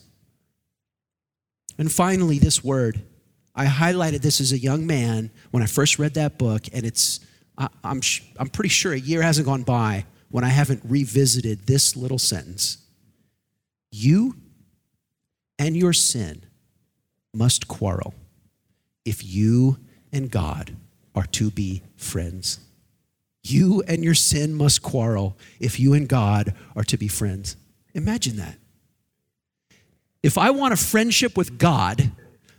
And 1.79 1.91
finally, 1.91 2.39
this 2.39 2.65
word. 2.65 3.03
I 3.55 3.67
highlighted 3.67 4.21
this 4.21 4.41
as 4.41 4.53
a 4.53 4.59
young 4.59 4.87
man 4.87 5.31
when 5.51 5.63
I 5.63 5.67
first 5.67 5.99
read 5.99 6.15
that 6.15 6.37
book, 6.39 6.67
and 6.73 6.85
it's, 6.85 7.21
I, 7.57 7.69
I'm, 7.83 8.01
I'm 8.39 8.49
pretty 8.49 8.69
sure 8.69 8.93
a 8.93 8.99
year 8.99 9.23
hasn't 9.23 9.47
gone 9.47 9.63
by 9.63 10.05
when 10.31 10.45
I 10.45 10.49
haven't 10.49 10.83
revisited 10.85 11.67
this 11.67 11.97
little 11.97 12.19
sentence. 12.19 12.79
You 13.91 14.37
and 15.59 15.77
your 15.77 15.95
sin 15.95 16.45
must 17.33 17.67
quarrel 17.69 18.15
if 19.05 19.25
you 19.25 19.79
and 20.13 20.31
God 20.31 20.77
are 21.15 21.27
to 21.27 21.51
be 21.51 21.83
friends. 21.97 22.61
You 23.43 23.83
and 23.87 24.03
your 24.05 24.15
sin 24.15 24.55
must 24.55 24.83
quarrel 24.83 25.39
if 25.61 25.79
you 25.79 25.95
and 25.95 26.09
God 26.09 26.55
are 26.75 26.85
to 26.85 26.99
be 26.99 27.09
friends. 27.09 27.57
Imagine 27.95 28.37
that. 28.37 28.59
If 30.27 30.37
I 30.37 30.51
want 30.51 30.75
a 30.75 30.77
friendship 30.77 31.37
with 31.37 31.57
God, 31.57 32.11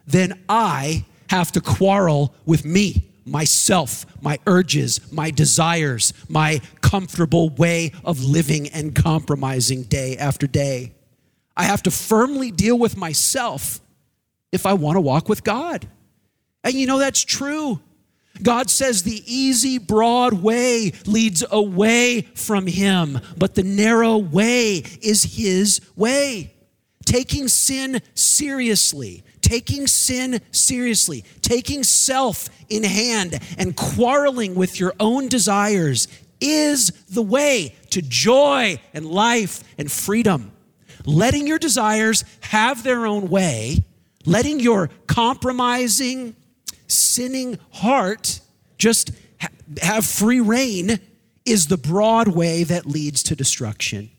then 0.06 0.42
I 0.48 1.04
have 1.30 1.52
to 1.52 1.60
quarrel 1.60 2.34
with 2.46 2.64
me, 2.64 3.10
myself, 3.26 4.06
my 4.22 4.40
urges, 4.48 5.02
my 5.12 5.32
desires, 5.32 6.14
my 6.30 6.62
comfortable 6.80 7.50
way 7.50 7.92
of 8.06 8.24
living 8.24 8.70
and 8.70 8.96
compromising 8.96 9.84
day 9.84 10.16
after 10.16 10.48
day. 10.48 10.94
I 11.58 11.64
have 11.64 11.84
to 11.84 11.92
firmly 11.92 12.52
deal 12.52 12.80
with 12.80 12.96
myself 12.96 13.82
if 14.54 14.66
I 14.66 14.72
want 14.72 14.96
to 14.96 15.02
walk 15.02 15.28
with 15.28 15.44
God. 15.44 15.90
And 16.64 16.74
you 16.76 16.88
know 16.88 17.00
that's 17.00 17.26
true. 17.26 17.82
God 18.42 18.70
says 18.70 19.04
the 19.04 19.22
easy, 19.26 19.78
broad 19.78 20.32
way 20.32 20.94
leads 21.06 21.44
away 21.52 22.22
from 22.34 22.66
Him, 22.66 23.20
but 23.36 23.56
the 23.56 23.64
narrow 23.64 24.18
way 24.18 24.84
is 25.02 25.36
His 25.36 25.82
way 25.98 26.54
taking 27.08 27.48
sin 27.48 28.02
seriously, 28.16 29.24
taking 29.40 29.88
sin 29.88 30.42
seriously, 30.52 31.24
taking 31.42 31.82
self 31.82 32.50
in 32.70 32.84
hand, 32.84 33.40
and 33.58 33.76
quarreling 33.78 34.56
with 34.56 34.78
your 34.78 34.94
own 35.00 35.30
desires 35.30 36.10
is 36.42 36.90
the 37.10 37.22
way 37.22 37.74
to 37.90 38.02
joy 38.02 38.80
and 38.94 39.06
life 39.06 39.64
and 39.78 39.90
freedom. 39.90 40.52
Letting 41.06 41.48
your 41.48 41.60
desires 41.60 42.26
have 42.42 42.84
their 42.84 43.08
own 43.08 43.30
way, 43.30 43.86
letting 44.26 44.60
your 44.60 44.90
compromising, 45.08 46.36
sinning 46.88 47.58
heart 47.72 48.42
just 48.78 49.12
have 49.82 50.06
free 50.06 50.42
rein 50.42 51.00
is 51.46 51.68
the 51.68 51.78
broad 51.78 52.28
way 52.28 52.66
that 52.66 52.86
leads 52.86 53.24
to 53.24 53.36
destruction. 53.36 54.12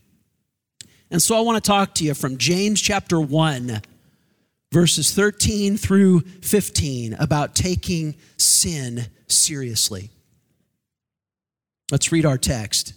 And 1.10 1.22
so 1.22 1.36
I 1.36 1.40
want 1.40 1.62
to 1.62 1.66
talk 1.66 1.94
to 1.94 2.04
you 2.04 2.14
from 2.14 2.36
James 2.36 2.80
chapter 2.80 3.20
1, 3.20 3.80
verses 4.72 5.12
13 5.12 5.76
through 5.76 6.20
15, 6.20 7.14
about 7.14 7.54
taking 7.54 8.14
sin 8.36 9.06
seriously. 9.26 10.10
Let's 11.90 12.12
read 12.12 12.26
our 12.26 12.36
text. 12.36 12.92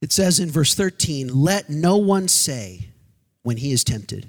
It 0.00 0.12
says 0.12 0.40
in 0.40 0.50
verse 0.50 0.74
13, 0.74 1.28
Let 1.28 1.70
no 1.70 1.96
one 1.96 2.26
say 2.26 2.88
when 3.42 3.58
he 3.58 3.70
is 3.70 3.84
tempted, 3.84 4.28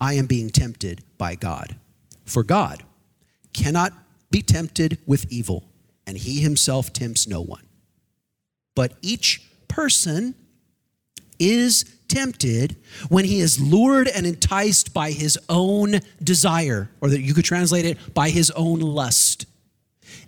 I 0.00 0.14
am 0.14 0.26
being 0.26 0.50
tempted 0.50 1.02
by 1.16 1.34
God. 1.34 1.76
For 2.26 2.42
God 2.42 2.82
cannot 3.54 3.92
be 4.30 4.42
tempted 4.42 4.98
with 5.06 5.30
evil, 5.32 5.64
and 6.06 6.18
he 6.18 6.40
himself 6.40 6.92
tempts 6.92 7.26
no 7.26 7.40
one. 7.40 7.66
But 8.74 8.92
each 9.00 9.42
person 9.68 10.34
is 11.38 11.84
tempted 12.08 12.76
when 13.08 13.24
he 13.24 13.40
is 13.40 13.60
lured 13.60 14.08
and 14.08 14.26
enticed 14.26 14.94
by 14.94 15.10
his 15.10 15.38
own 15.48 16.00
desire, 16.22 16.88
or 17.00 17.10
that 17.10 17.20
you 17.20 17.34
could 17.34 17.44
translate 17.44 17.84
it 17.84 18.14
by 18.14 18.30
his 18.30 18.50
own 18.52 18.80
lust. 18.80 19.46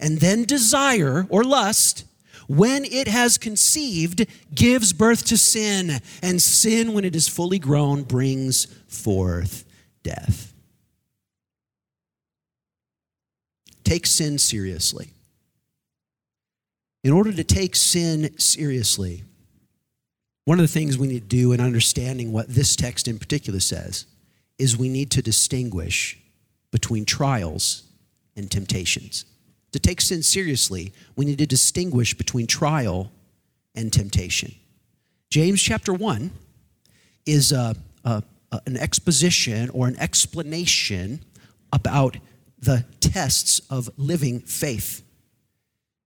And 0.01 0.19
then 0.19 0.45
desire 0.45 1.27
or 1.29 1.45
lust, 1.45 2.05
when 2.49 2.85
it 2.85 3.09
has 3.09 3.37
conceived, 3.37 4.27
gives 4.55 4.93
birth 4.93 5.25
to 5.27 5.37
sin, 5.37 6.01
and 6.23 6.41
sin, 6.41 6.95
when 6.95 7.05
it 7.05 7.15
is 7.15 7.29
fully 7.29 7.59
grown, 7.59 8.03
brings 8.03 8.67
forth 8.87 9.65
death. 10.03 10.53
Take 13.85 14.07
sin 14.07 14.39
seriously. 14.39 15.11
In 17.05 17.13
order 17.13 17.33
to 17.33 17.45
take 17.45 17.77
sin 17.77 18.37
seriously, 18.39 19.25
one 20.49 20.59
of 20.59 20.63
the 20.63 20.73
things 20.73 20.97
we 20.97 21.07
need 21.07 21.21
to 21.21 21.37
do 21.37 21.53
in 21.53 21.61
understanding 21.61 22.33
what 22.33 22.49
this 22.49 22.75
text 22.75 23.07
in 23.07 23.19
particular 23.19 23.61
says 23.61 24.07
is 24.59 24.79
we 24.79 24.89
need 24.89 25.11
to 25.11 25.21
distinguish 25.21 26.19
between 26.71 27.05
trials 27.05 27.83
and 28.35 28.51
temptations. 28.51 29.27
To 29.73 29.79
take 29.79 30.01
sin 30.01 30.23
seriously, 30.23 30.95
we 31.17 31.27
need 31.27 31.37
to 31.37 31.47
distinguish 31.47 32.15
between 32.15 32.47
trial 32.47 33.13
and 33.75 33.93
temptation. 33.93 34.55
James 35.29 35.61
chapter 35.61 35.93
1 35.93 36.31
is 37.27 37.53
a, 37.53 37.77
a, 38.07 38.23
a, 38.51 38.61
an 38.65 38.79
exposition 38.79 39.69
or 39.69 39.87
an 39.87 39.99
explanation 39.99 41.21
about 41.75 42.17
the 42.59 42.87
tests 43.01 43.61
of 43.69 43.91
living 43.99 44.41
faith. 44.41 45.03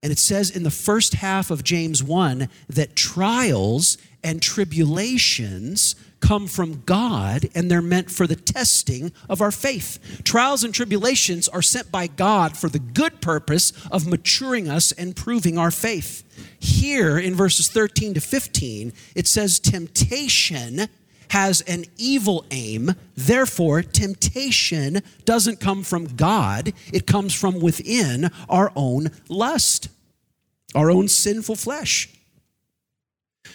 And 0.02 0.10
it 0.10 0.18
says 0.18 0.50
in 0.50 0.64
the 0.64 0.70
first 0.72 1.14
half 1.14 1.52
of 1.52 1.62
James 1.62 2.02
1 2.02 2.48
that 2.70 2.96
trials 2.96 3.98
and 4.22 4.40
tribulations 4.40 5.94
come 6.20 6.46
from 6.46 6.82
God 6.86 7.48
and 7.54 7.70
they're 7.70 7.82
meant 7.82 8.10
for 8.10 8.26
the 8.26 8.36
testing 8.36 9.12
of 9.28 9.42
our 9.42 9.50
faith. 9.50 10.22
Trials 10.24 10.64
and 10.64 10.72
tribulations 10.72 11.48
are 11.48 11.60
sent 11.60 11.92
by 11.92 12.06
God 12.06 12.56
for 12.56 12.68
the 12.68 12.78
good 12.78 13.20
purpose 13.20 13.72
of 13.90 14.06
maturing 14.06 14.70
us 14.70 14.92
and 14.92 15.16
proving 15.16 15.58
our 15.58 15.70
faith. 15.72 16.22
Here 16.58 17.18
in 17.18 17.34
verses 17.34 17.68
13 17.68 18.14
to 18.14 18.20
15, 18.20 18.92
it 19.14 19.26
says, 19.26 19.58
Temptation 19.58 20.88
has 21.30 21.60
an 21.62 21.84
evil 21.98 22.44
aim. 22.50 22.94
Therefore, 23.16 23.82
temptation 23.82 25.02
doesn't 25.24 25.60
come 25.60 25.82
from 25.82 26.14
God, 26.14 26.72
it 26.92 27.06
comes 27.06 27.34
from 27.34 27.60
within 27.60 28.30
our 28.48 28.70
own 28.76 29.10
lust, 29.28 29.88
our 30.74 30.90
own 30.90 31.08
sinful 31.08 31.56
flesh. 31.56 32.08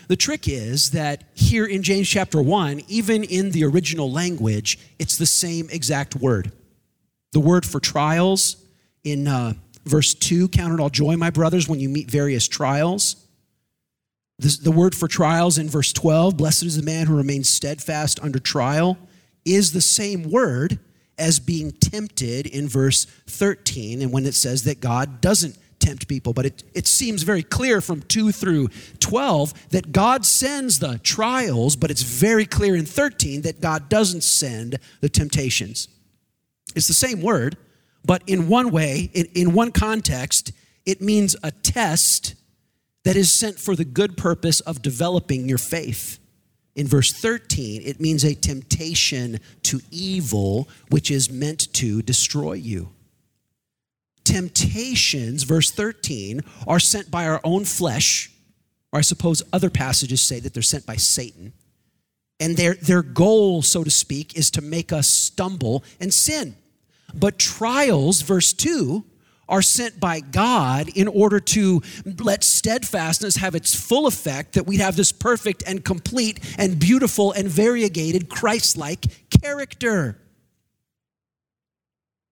The 0.08 0.16
trick 0.16 0.48
is 0.48 0.92
that 0.92 1.24
here 1.34 1.66
in 1.66 1.84
James 1.84 2.08
chapter 2.08 2.42
1, 2.42 2.82
even 2.88 3.24
in 3.24 3.52
the 3.52 3.64
original 3.66 4.12
language, 4.12 4.80
it's 5.00 5.18
the 5.18 5.26
same 5.26 5.70
exact 5.70 6.16
word. 6.16 6.52
The 7.34 7.40
word 7.40 7.66
for 7.66 7.80
trials 7.80 8.58
in 9.04 9.28
uh, 9.28 9.54
verse 9.86 10.14
2 10.14 10.50
count 10.50 10.74
it 10.74 10.80
all 10.80 10.90
joy, 10.90 11.16
my 11.18 11.30
brothers, 11.30 11.68
when 11.68 11.80
you 11.80 11.90
meet 11.90 12.10
various 12.10 12.48
trials. 12.48 13.28
The, 14.40 14.58
the 14.64 14.72
word 14.72 14.94
for 14.94 15.08
trials 15.08 15.58
in 15.58 15.70
verse 15.70 15.92
12, 15.94 16.38
blessed 16.38 16.64
is 16.64 16.78
the 16.78 16.84
man 16.84 17.08
who 17.08 17.18
remains 17.18 17.50
steadfast 17.50 18.20
under 18.22 18.40
trial, 18.40 18.98
is 19.46 19.72
the 19.72 19.82
same 19.82 20.30
word 20.30 20.80
as 21.18 21.40
being 21.40 21.72
tempted 21.72 22.46
in 22.46 22.68
verse 22.68 23.06
13, 23.28 24.02
and 24.02 24.12
when 24.12 24.26
it 24.26 24.36
says 24.36 24.64
that 24.64 24.80
God 24.80 25.20
doesn't 25.22 25.58
tempt 25.88 26.10
people, 26.10 26.34
but 26.34 26.46
it, 26.46 26.64
it 26.74 26.86
seems 26.86 27.24
very 27.24 27.44
clear 27.44 27.80
from 27.80 28.02
2 28.02 28.34
through 28.34 28.68
12 29.00 29.70
that 29.70 29.94
God 29.94 30.26
sends 30.26 30.80
the 30.80 31.00
trials, 31.00 31.78
but 31.78 31.90
it's 31.90 32.02
very 32.02 32.46
clear 32.46 32.76
in 32.76 32.86
13 32.86 33.44
that 33.44 33.62
God 33.62 33.88
doesn't 33.88 34.24
send 34.24 34.80
the 35.00 35.08
temptations. 35.08 35.88
It's 36.76 36.88
the 36.88 36.94
same 36.94 37.22
word, 37.22 37.56
but 38.04 38.22
in 38.28 38.50
one 38.50 38.70
way, 38.70 39.10
in, 39.14 39.28
in 39.34 39.54
one 39.54 39.72
context, 39.72 40.52
it 40.86 41.02
means 41.02 41.38
a 41.42 41.52
test 41.52 42.36
that 43.06 43.16
is 43.16 43.34
sent 43.34 43.58
for 43.58 43.74
the 43.74 43.86
good 43.86 44.18
purpose 44.18 44.60
of 44.60 44.82
developing 44.82 45.48
your 45.48 45.58
faith. 45.58 46.20
In 46.76 46.86
verse 46.86 47.14
13, 47.14 47.82
it 47.86 48.02
means 48.02 48.26
a 48.26 48.36
temptation 48.36 49.40
to 49.64 49.80
evil, 49.90 50.68
which 50.90 51.10
is 51.10 51.32
meant 51.32 51.72
to 51.76 52.02
destroy 52.02 52.54
you. 52.54 52.90
Temptations, 54.28 55.44
verse 55.44 55.72
13, 55.72 56.42
are 56.68 56.82
sent 56.82 57.10
by 57.10 57.26
our 57.26 57.40
own 57.46 57.64
flesh, 57.64 58.30
or 58.92 59.00
I 59.00 59.02
suppose 59.02 59.42
other 59.54 59.70
passages 59.70 60.22
say 60.22 60.42
that 60.42 60.54
they're 60.54 60.62
sent 60.62 60.86
by 60.86 60.98
Satan. 60.98 61.54
And 62.38 62.58
their, 62.58 62.74
their 62.74 63.04
goal, 63.04 63.62
so 63.62 63.86
to 63.86 63.90
speak, 63.90 64.38
is 64.38 64.52
to 64.52 64.62
make 64.62 64.92
us 64.92 65.08
stumble 65.08 65.82
and 66.02 66.14
sin. 66.14 66.58
But 67.14 67.40
trials, 67.40 68.20
verse 68.20 68.52
2, 68.52 69.06
are 69.48 69.62
sent 69.62 69.98
by 69.98 70.20
God 70.20 70.90
in 70.90 71.08
order 71.08 71.40
to 71.40 71.82
let 72.20 72.44
steadfastness 72.44 73.38
have 73.38 73.56
its 73.56 73.74
full 73.74 74.08
effect, 74.08 74.56
that 74.56 74.68
we 74.68 74.76
have 74.78 74.98
this 74.98 75.14
perfect 75.14 75.64
and 75.66 75.86
complete 75.86 76.42
and 76.58 76.78
beautiful 76.78 77.32
and 77.32 77.48
variegated 77.48 78.28
Christ 78.28 78.76
like 78.76 79.06
character. 79.42 80.20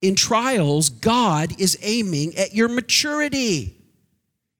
In 0.02 0.16
trials, 0.16 0.90
God 0.90 1.60
is 1.60 1.78
aiming 1.82 2.36
at 2.38 2.54
your 2.54 2.68
maturity. 2.68 3.76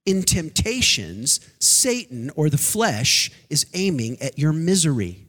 In 0.06 0.24
temptations, 0.24 1.40
Satan 1.60 2.32
or 2.36 2.50
the 2.50 2.58
flesh 2.58 3.32
is 3.50 3.66
aiming 3.74 4.22
at 4.22 4.38
your 4.40 4.54
misery. 4.54 5.26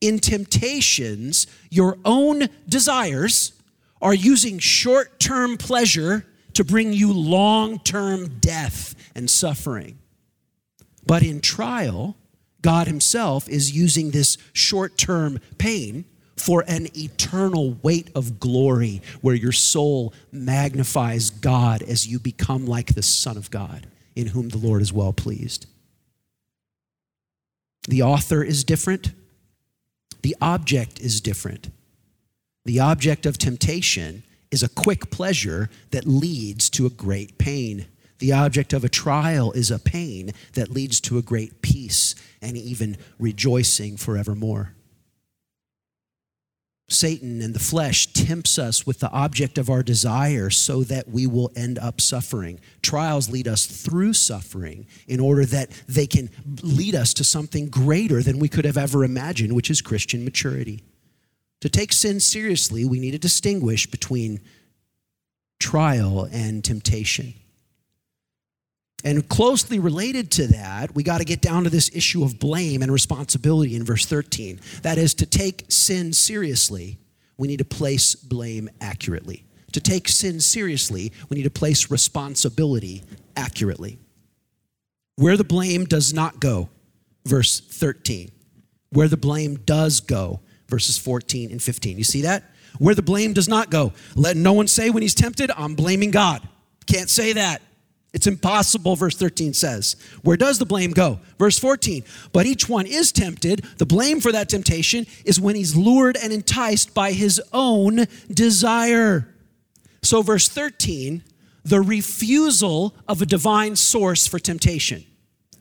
In 0.00 0.18
temptations, 0.18 1.46
your 1.70 1.98
own 2.04 2.48
desires 2.68 3.52
are 4.00 4.14
using 4.14 4.58
short 4.58 5.20
term 5.20 5.56
pleasure 5.56 6.26
to 6.54 6.64
bring 6.64 6.92
you 6.92 7.12
long 7.12 7.78
term 7.80 8.38
death 8.40 8.94
and 9.14 9.28
suffering. 9.28 9.98
But 11.06 11.22
in 11.22 11.40
trial, 11.40 12.16
God 12.62 12.86
Himself 12.86 13.48
is 13.48 13.72
using 13.72 14.10
this 14.10 14.36
short 14.52 14.96
term 14.96 15.40
pain 15.58 16.04
for 16.40 16.64
an 16.66 16.88
eternal 16.96 17.74
weight 17.82 18.10
of 18.14 18.40
glory 18.40 19.02
where 19.20 19.34
your 19.34 19.52
soul 19.52 20.14
magnifies 20.32 21.30
God 21.30 21.82
as 21.82 22.06
you 22.06 22.18
become 22.18 22.66
like 22.66 22.94
the 22.94 23.02
Son 23.02 23.36
of 23.36 23.50
God, 23.50 23.86
in 24.16 24.28
whom 24.28 24.48
the 24.48 24.58
Lord 24.58 24.80
is 24.80 24.92
well 24.92 25.12
pleased. 25.12 25.66
The 27.88 28.02
author 28.02 28.42
is 28.42 28.64
different, 28.64 29.12
the 30.22 30.36
object 30.40 31.00
is 31.00 31.20
different. 31.20 31.70
The 32.64 32.80
object 32.80 33.24
of 33.24 33.38
temptation 33.38 34.22
is 34.50 34.62
a 34.62 34.68
quick 34.68 35.10
pleasure 35.10 35.70
that 35.92 36.06
leads 36.06 36.68
to 36.70 36.86
a 36.86 36.90
great 36.90 37.38
pain. 37.38 37.86
The 38.18 38.32
object 38.32 38.72
of 38.74 38.84
a 38.84 38.88
trial 38.88 39.52
is 39.52 39.70
a 39.70 39.78
pain 39.78 40.32
that 40.52 40.70
leads 40.70 41.00
to 41.02 41.16
a 41.16 41.22
great 41.22 41.62
peace 41.62 42.14
and 42.42 42.56
even 42.56 42.98
rejoicing 43.18 43.96
forevermore. 43.96 44.74
Satan 46.92 47.40
and 47.40 47.54
the 47.54 47.60
flesh 47.60 48.12
tempts 48.12 48.58
us 48.58 48.86
with 48.86 48.98
the 48.98 49.10
object 49.10 49.58
of 49.58 49.70
our 49.70 49.82
desire 49.82 50.50
so 50.50 50.82
that 50.84 51.08
we 51.08 51.26
will 51.26 51.52
end 51.54 51.78
up 51.78 52.00
suffering. 52.00 52.60
Trials 52.82 53.30
lead 53.30 53.46
us 53.46 53.66
through 53.66 54.12
suffering 54.12 54.86
in 55.06 55.20
order 55.20 55.44
that 55.46 55.70
they 55.86 56.06
can 56.06 56.30
lead 56.62 56.94
us 56.94 57.14
to 57.14 57.24
something 57.24 57.68
greater 57.68 58.22
than 58.22 58.38
we 58.38 58.48
could 58.48 58.64
have 58.64 58.76
ever 58.76 59.04
imagined, 59.04 59.54
which 59.54 59.70
is 59.70 59.80
Christian 59.80 60.24
maturity. 60.24 60.82
To 61.60 61.68
take 61.68 61.92
sin 61.92 62.20
seriously, 62.20 62.84
we 62.84 62.98
need 62.98 63.12
to 63.12 63.18
distinguish 63.18 63.86
between 63.86 64.40
trial 65.58 66.28
and 66.32 66.64
temptation. 66.64 67.34
And 69.04 69.28
closely 69.28 69.78
related 69.78 70.30
to 70.32 70.46
that, 70.48 70.94
we 70.94 71.02
got 71.02 71.18
to 71.18 71.24
get 71.24 71.40
down 71.40 71.64
to 71.64 71.70
this 71.70 71.90
issue 71.94 72.22
of 72.22 72.38
blame 72.38 72.82
and 72.82 72.92
responsibility 72.92 73.74
in 73.74 73.84
verse 73.84 74.04
13. 74.04 74.60
That 74.82 74.98
is, 74.98 75.14
to 75.14 75.26
take 75.26 75.64
sin 75.68 76.12
seriously, 76.12 76.98
we 77.38 77.48
need 77.48 77.58
to 77.58 77.64
place 77.64 78.14
blame 78.14 78.68
accurately. 78.80 79.44
To 79.72 79.80
take 79.80 80.08
sin 80.08 80.40
seriously, 80.40 81.12
we 81.28 81.36
need 81.36 81.44
to 81.44 81.50
place 81.50 81.90
responsibility 81.90 83.02
accurately. 83.36 83.98
Where 85.16 85.36
the 85.36 85.44
blame 85.44 85.84
does 85.84 86.12
not 86.12 86.40
go, 86.40 86.68
verse 87.24 87.60
13. 87.60 88.30
Where 88.90 89.08
the 89.08 89.16
blame 89.16 89.56
does 89.56 90.00
go, 90.00 90.40
verses 90.68 90.98
14 90.98 91.50
and 91.50 91.62
15. 91.62 91.96
You 91.98 92.04
see 92.04 92.22
that? 92.22 92.44
Where 92.78 92.94
the 92.94 93.02
blame 93.02 93.32
does 93.32 93.48
not 93.48 93.70
go. 93.70 93.92
Let 94.14 94.36
no 94.36 94.52
one 94.52 94.66
say 94.66 94.90
when 94.90 95.02
he's 95.02 95.14
tempted, 95.14 95.50
I'm 95.56 95.74
blaming 95.74 96.10
God. 96.10 96.46
Can't 96.86 97.10
say 97.10 97.32
that. 97.34 97.62
It's 98.12 98.26
impossible, 98.26 98.96
verse 98.96 99.16
13 99.16 99.54
says. 99.54 99.94
Where 100.22 100.36
does 100.36 100.58
the 100.58 100.66
blame 100.66 100.90
go? 100.90 101.20
Verse 101.38 101.58
14. 101.58 102.02
But 102.32 102.46
each 102.46 102.68
one 102.68 102.86
is 102.86 103.12
tempted. 103.12 103.64
The 103.78 103.86
blame 103.86 104.20
for 104.20 104.32
that 104.32 104.48
temptation 104.48 105.06
is 105.24 105.40
when 105.40 105.54
he's 105.54 105.76
lured 105.76 106.16
and 106.16 106.32
enticed 106.32 106.92
by 106.92 107.12
his 107.12 107.40
own 107.52 108.06
desire. 108.28 109.32
So, 110.02 110.22
verse 110.22 110.48
13, 110.48 111.22
the 111.64 111.80
refusal 111.80 112.94
of 113.06 113.22
a 113.22 113.26
divine 113.26 113.76
source 113.76 114.26
for 114.26 114.38
temptation. 114.38 115.04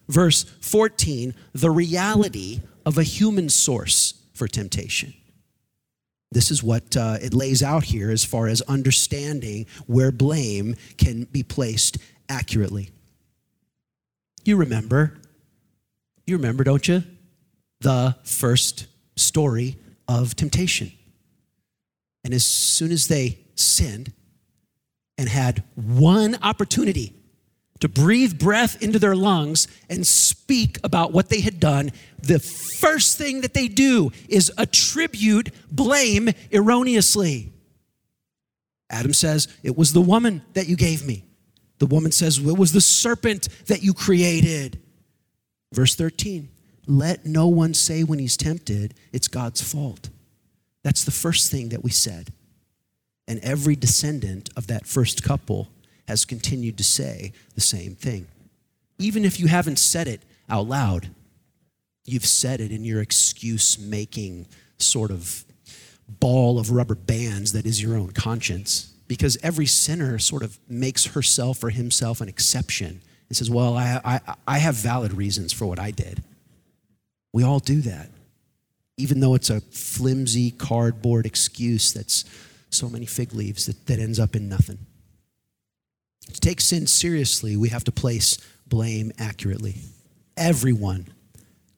Verse 0.08 0.44
14, 0.62 1.36
the 1.54 1.70
reality 1.70 2.62
of 2.84 2.98
a 2.98 3.04
human 3.04 3.50
source 3.50 4.16
for 4.34 4.48
temptation. 4.48 5.14
This 6.32 6.50
is 6.52 6.64
what 6.64 6.96
uh, 6.96 7.18
it 7.22 7.34
lays 7.34 7.62
out 7.62 7.84
here 7.84 8.10
as 8.10 8.24
far 8.24 8.48
as 8.48 8.62
understanding 8.62 9.66
where 9.88 10.12
blame 10.12 10.76
can 10.98 11.26
be 11.26 11.44
placed 11.44 11.98
accurately. 12.30 12.92
You 14.46 14.56
remember, 14.56 15.18
you 16.26 16.38
remember, 16.38 16.64
don't 16.64 16.88
you? 16.88 17.04
The 17.82 18.16
first 18.24 18.88
story 19.16 19.78
of 20.08 20.36
temptation. 20.36 20.92
And 22.24 22.34
as 22.34 22.46
soon 22.46 22.92
as 22.92 23.08
they 23.08 23.40
sinned 23.56 24.14
and 25.18 25.28
had 25.28 25.64
one 25.76 26.38
opportunity 26.42 27.14
to 27.80 27.88
breathe 27.88 28.38
breath 28.38 28.82
into 28.82 29.00
their 29.00 29.16
lungs 29.16 29.68
and 29.90 30.06
speak 30.06 30.78
about 30.84 31.14
what 31.14 31.30
they 31.30 31.42
had 31.42 31.60
done, 31.60 31.92
the 32.22 32.40
first 32.40 33.18
thing 33.18 33.42
that 33.42 33.54
they 33.54 33.68
do 33.68 34.12
is 34.28 34.52
attribute 34.58 35.50
blame 35.72 36.30
erroneously. 36.52 37.54
Adam 38.90 39.14
says, 39.14 39.48
It 39.64 39.78
was 39.78 39.94
the 39.94 40.02
woman 40.02 40.42
that 40.54 40.68
you 40.68 40.76
gave 40.76 41.06
me. 41.06 41.24
The 41.80 41.86
woman 41.86 42.12
says, 42.12 42.38
It 42.38 42.58
was 42.58 42.72
the 42.72 42.82
serpent 42.82 43.50
that 43.66 43.84
you 43.84 43.94
created. 43.94 44.80
Verse 45.74 45.96
13, 45.96 46.50
let 46.88 47.26
no 47.26 47.48
one 47.48 47.76
say 47.76 48.04
when 48.04 48.20
he's 48.20 48.36
tempted, 48.36 48.96
it's 49.14 49.28
God's 49.28 49.62
fault. 49.62 50.10
That's 50.84 51.04
the 51.04 51.12
first 51.12 51.52
thing 51.52 51.70
that 51.70 51.84
we 51.84 51.92
said. 51.92 52.34
And 53.28 53.40
every 53.44 53.76
descendant 53.76 54.50
of 54.58 54.68
that 54.68 54.88
first 54.88 55.24
couple 55.24 55.70
has 56.08 56.26
continued 56.26 56.78
to 56.80 56.84
say 56.84 57.34
the 57.54 57.62
same 57.62 57.94
thing. 57.94 58.28
Even 58.98 59.24
if 59.24 59.40
you 59.40 59.48
haven't 59.48 59.78
said 59.78 60.08
it 60.08 60.24
out 60.50 60.68
loud, 60.68 61.12
you've 62.06 62.26
said 62.26 62.60
it 62.60 62.72
in 62.72 62.84
your 62.84 63.02
excuse 63.02 63.78
making 63.78 64.48
sort 64.80 65.12
of 65.12 65.46
ball 66.08 66.58
of 66.58 66.72
rubber 66.72 66.96
bands 66.96 67.52
that 67.52 67.68
is 67.68 67.82
your 67.82 67.96
own 67.96 68.10
conscience. 68.12 68.92
Because 69.10 69.38
every 69.44 69.66
sinner 69.66 70.20
sort 70.20 70.44
of 70.44 70.58
makes 70.70 71.08
herself 71.08 71.64
or 71.64 71.72
himself 71.72 72.22
an 72.22 72.30
exception 72.30 73.02
and 73.28 73.36
says, 73.36 73.50
Well, 73.50 73.76
I, 73.76 74.00
I, 74.06 74.36
I 74.48 74.58
have 74.60 74.76
valid 74.76 75.12
reasons 75.14 75.52
for 75.52 75.66
what 75.66 75.80
I 75.80 75.92
did. 75.92 76.24
We 77.34 77.44
all 77.44 77.60
do 77.60 77.82
that, 77.82 78.10
even 78.98 79.20
though 79.20 79.34
it's 79.34 79.50
a 79.50 79.62
flimsy 79.62 80.52
cardboard 80.52 81.26
excuse 81.26 81.92
that's 81.92 82.24
so 82.70 82.88
many 82.88 83.08
fig 83.08 83.34
leaves 83.34 83.66
that, 83.66 83.88
that 83.88 84.00
ends 84.00 84.20
up 84.20 84.36
in 84.36 84.48
nothing. 84.48 84.78
To 86.32 86.40
take 86.40 86.62
sin 86.62 86.86
seriously, 86.86 87.58
we 87.58 87.70
have 87.70 87.84
to 87.86 87.92
place 87.92 88.38
blame 88.68 89.12
accurately. 89.18 89.78
Everyone 90.38 91.08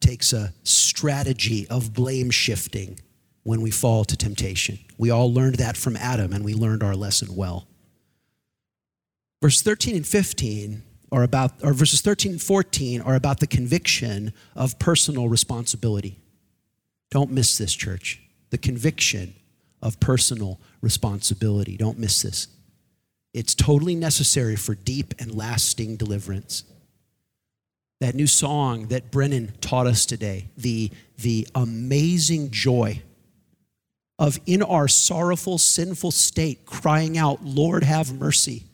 takes 0.00 0.34
a 0.34 0.52
strategy 0.64 1.66
of 1.68 1.94
blame 1.94 2.30
shifting 2.30 3.00
when 3.44 3.60
we 3.60 3.70
fall 3.70 4.04
to 4.04 4.16
temptation. 4.16 4.78
We 4.98 5.10
all 5.10 5.32
learned 5.32 5.56
that 5.56 5.76
from 5.76 5.96
Adam, 5.96 6.32
and 6.32 6.44
we 6.44 6.54
learned 6.54 6.82
our 6.82 6.94
lesson 6.94 7.34
well. 7.34 7.66
Verse 9.40 9.60
13 9.60 9.96
and 9.96 10.06
15 10.06 10.82
are 11.10 11.22
about, 11.22 11.52
or 11.62 11.72
verses 11.72 12.00
13 12.00 12.32
and 12.32 12.42
14 12.42 13.00
are 13.00 13.16
about 13.16 13.40
the 13.40 13.46
conviction 13.46 14.32
of 14.54 14.78
personal 14.78 15.28
responsibility. 15.28 16.20
Don't 17.10 17.30
miss 17.30 17.58
this, 17.58 17.74
church. 17.74 18.22
The 18.50 18.58
conviction 18.58 19.34
of 19.82 19.98
personal 19.98 20.60
responsibility. 20.80 21.76
Don't 21.76 21.98
miss 21.98 22.22
this. 22.22 22.46
It's 23.34 23.54
totally 23.54 23.94
necessary 23.94 24.56
for 24.56 24.74
deep 24.74 25.14
and 25.18 25.34
lasting 25.34 25.96
deliverance. 25.96 26.64
That 28.00 28.14
new 28.14 28.26
song 28.26 28.88
that 28.88 29.10
Brennan 29.10 29.52
taught 29.60 29.86
us 29.86 30.06
today, 30.06 30.48
the, 30.56 30.90
the 31.18 31.48
amazing 31.54 32.50
joy 32.50 33.02
of 34.18 34.38
in 34.46 34.62
our 34.62 34.88
sorrowful, 34.88 35.58
sinful 35.58 36.10
state 36.10 36.66
crying 36.66 37.18
out, 37.18 37.44
Lord, 37.44 37.84
have 37.84 38.12
mercy 38.12 38.64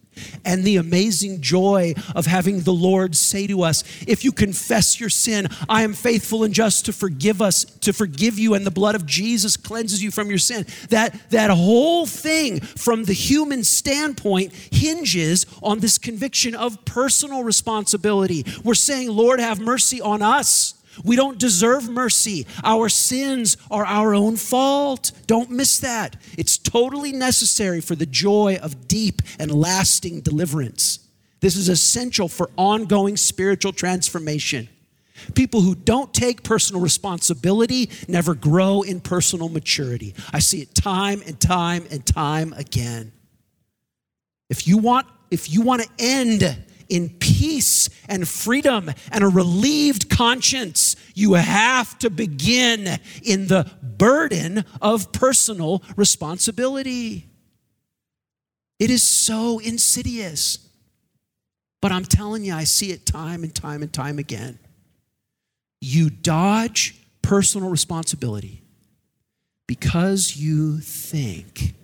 and 0.45 0.65
the 0.65 0.77
amazing 0.77 1.41
joy 1.41 1.95
of 2.15 2.27
having 2.27 2.61
the 2.61 2.73
Lord 2.73 3.17
say 3.17 3.47
to 3.47 3.63
us, 3.63 3.85
If 4.07 4.25
you 4.25 4.33
confess 4.33 5.01
your 5.01 5.11
sin, 5.11 5.49
I 5.69 5.83
am 5.83 5.95
faithful 5.95 6.45
and 6.45 6.55
just 6.55 6.87
to 6.87 6.93
forgive 6.93 7.43
us, 7.43 7.65
to 7.65 7.93
forgive 7.93 8.39
you, 8.39 8.55
and 8.55 8.67
the 8.67 8.71
blood 8.71 8.95
of 8.95 9.07
Jesus 9.07 9.57
cleanses 9.57 10.03
you 10.03 10.11
from 10.11 10.29
your 10.29 10.39
sin. 10.39 10.67
That, 10.91 11.31
that 11.31 11.51
whole 11.51 12.07
thing 12.07 12.61
from 12.61 13.05
the 13.05 13.13
human 13.13 13.65
standpoint 13.65 14.53
hinges 14.71 15.47
on 15.63 15.81
this 15.81 15.99
conviction 15.99 16.55
of 16.55 16.85
personal 16.85 17.45
responsibility. 17.45 18.45
We're 18.65 18.75
saying, 18.75 19.11
Lord, 19.11 19.41
have 19.41 19.61
mercy 19.61 20.01
on 20.01 20.23
us. 20.23 20.75
We 21.05 21.17
don't 21.17 21.39
deserve 21.39 21.89
mercy. 21.89 22.47
Our 22.65 22.89
sins 22.89 23.57
are 23.71 23.85
our 23.85 24.15
own 24.15 24.37
fault. 24.37 25.13
Don't 25.27 25.51
miss 25.51 25.79
that. 25.81 26.17
It's 26.37 26.59
totally 26.59 27.13
necessary 27.13 27.81
for 27.81 27.95
the 27.95 28.07
joy 28.07 28.59
of 28.63 28.89
deep 28.89 29.23
and 29.39 29.51
lasting 29.51 30.21
deliverance. 30.21 31.01
This 31.41 31.57
is 31.57 31.69
essential 31.69 32.29
for 32.29 32.51
ongoing 32.57 33.17
spiritual 33.17 33.73
transformation. 33.73 34.69
People 35.35 35.61
who 35.61 35.75
don't 35.75 36.13
take 36.15 36.43
personal 36.43 36.81
responsibility 36.81 37.91
never 38.07 38.35
grow 38.35 38.83
in 38.83 39.01
personal 39.01 39.49
maturity. 39.49 40.15
I 40.33 40.39
see 40.39 40.61
it 40.61 40.75
time 40.75 41.23
and 41.27 41.39
time 41.41 41.87
and 41.91 42.05
time 42.05 42.53
again. 42.55 43.13
If 44.49 44.67
you 44.67 44.79
want 44.79 45.07
if 45.31 45.51
you 45.51 45.61
want 45.63 45.83
to 45.83 45.89
end 45.99 46.57
in 46.89 47.11
peace 47.19 47.89
and 48.09 48.27
freedom 48.27 48.91
and 49.13 49.25
a 49.25 49.29
relieved 49.29 50.09
conscience. 50.09 50.97
You 51.15 51.35
have 51.35 51.99
to 52.01 52.11
begin 52.11 52.99
in 53.23 53.47
the 53.49 53.71
burden 53.83 54.65
of 54.81 55.13
personal 55.13 55.83
responsibility. 55.97 57.29
It 58.79 58.91
is 58.91 59.03
so 59.03 59.59
insidious. 59.59 60.59
But 61.81 61.93
I'm 61.93 62.05
telling 62.05 62.45
you, 62.45 62.55
I 62.55 62.65
see 62.65 62.91
it 62.91 63.07
time 63.07 63.43
and 63.45 63.55
time 63.55 63.83
and 63.83 63.93
time 63.93 64.19
again. 64.19 64.59
You 65.81 66.11
dodge 66.11 66.97
personal 67.23 67.71
responsibility 67.71 68.63
because 69.67 70.37
you 70.37 70.79
think 70.79 71.75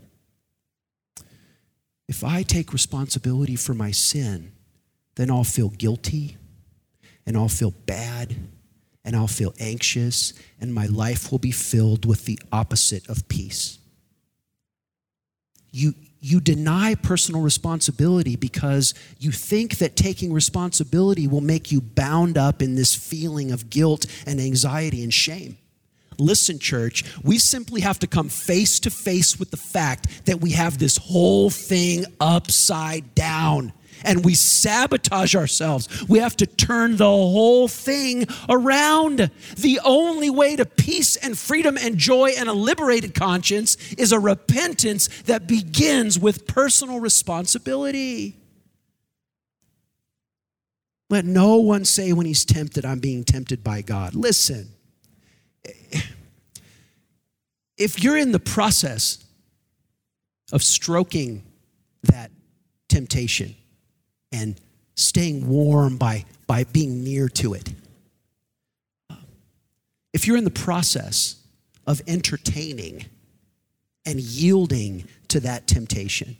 if 2.09 2.25
I 2.25 2.43
take 2.43 2.73
responsibility 2.73 3.57
for 3.57 3.73
my 3.73 3.93
sin, 3.93 4.54
then 5.17 5.31
I'll 5.31 5.45
feel 5.45 5.69
guilty 5.71 6.37
and 7.27 7.37
I'll 7.37 7.49
feel 7.49 7.73
bad 7.87 8.37
and 9.05 9.15
I'll 9.15 9.27
feel 9.27 9.55
anxious 9.61 10.33
and 10.61 10.75
my 10.75 10.87
life 10.87 11.31
will 11.31 11.39
be 11.39 11.51
filled 11.51 12.05
with 12.05 12.25
the 12.25 12.39
opposite 12.53 13.09
of 13.09 13.29
peace. 13.29 13.79
You, 15.71 15.95
you 16.21 16.41
deny 16.41 16.95
personal 16.95 17.43
responsibility 17.43 18.37
because 18.37 18.95
you 19.19 19.31
think 19.31 19.79
that 19.79 19.97
taking 19.97 20.33
responsibility 20.33 21.27
will 21.27 21.41
make 21.41 21.71
you 21.71 21.81
bound 21.81 22.39
up 22.39 22.63
in 22.63 22.77
this 22.77 22.95
feeling 22.95 23.53
of 23.53 23.71
guilt 23.71 24.07
and 24.27 24.41
anxiety 24.41 25.03
and 25.03 25.13
shame. 25.13 25.59
Listen, 26.19 26.59
church, 26.59 27.05
we 27.23 27.39
simply 27.39 27.81
have 27.81 27.99
to 27.99 28.07
come 28.07 28.29
face 28.29 28.79
to 28.81 28.91
face 28.91 29.39
with 29.39 29.51
the 29.51 29.57
fact 29.57 30.27
that 30.27 30.41
we 30.41 30.53
have 30.53 30.79
this 30.79 30.97
whole 30.97 31.51
thing 31.51 32.05
upside 32.21 33.15
down 33.15 33.73
and 34.05 34.25
we 34.25 34.35
sabotage 34.35 35.35
ourselves. 35.35 36.09
We 36.09 36.19
have 36.19 36.37
to 36.37 36.47
turn 36.47 36.97
the 36.97 37.05
whole 37.05 37.69
thing 37.69 38.27
around. 38.49 39.31
The 39.57 39.81
only 39.85 40.31
way 40.31 40.57
to 40.57 40.65
peace 40.65 41.17
and 41.17 41.37
freedom 41.37 41.77
and 41.77 41.97
joy 41.97 42.33
and 42.37 42.49
a 42.49 42.53
liberated 42.53 43.15
conscience 43.15 43.77
is 43.95 44.13
a 44.13 44.19
repentance 44.19 45.09
that 45.23 45.47
begins 45.47 46.19
with 46.19 46.47
personal 46.47 47.01
responsibility. 47.01 48.37
Let 51.11 51.25
no 51.25 51.57
one 51.57 51.85
say 51.85 52.13
when 52.13 52.27
he's 52.27 52.45
tempted, 52.45 52.85
I'm 52.85 52.99
being 52.99 53.25
tempted 53.25 53.63
by 53.63 53.83
God. 53.83 54.15
Listen, 54.15 54.71
if 57.77 58.03
you're 58.03 58.17
in 58.17 58.33
the 58.33 58.41
process 58.41 59.25
of 60.53 60.63
stroking 60.63 61.43
that 62.05 62.31
temptation, 62.89 63.55
and 64.35 64.61
staying 64.97 65.49
warm 65.49 65.97
by, 65.97 66.25
by 66.49 66.65
being 66.65 67.05
near 67.05 67.29
to 67.29 67.55
it. 67.55 67.73
If 70.13 70.27
you're 70.27 70.37
in 70.37 70.45
the 70.45 70.51
process 70.51 71.37
of 71.87 72.03
entertaining 72.09 73.07
and 74.05 74.19
yielding 74.19 75.05
to 75.29 75.39
that 75.41 75.69
temptation, 75.69 76.37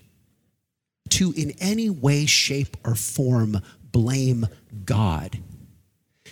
to 1.11 1.33
in 1.37 1.53
any 1.61 1.89
way, 1.89 2.27
shape, 2.27 2.77
or 2.85 2.97
form 2.97 3.61
blame 3.93 4.47
God, 4.85 5.39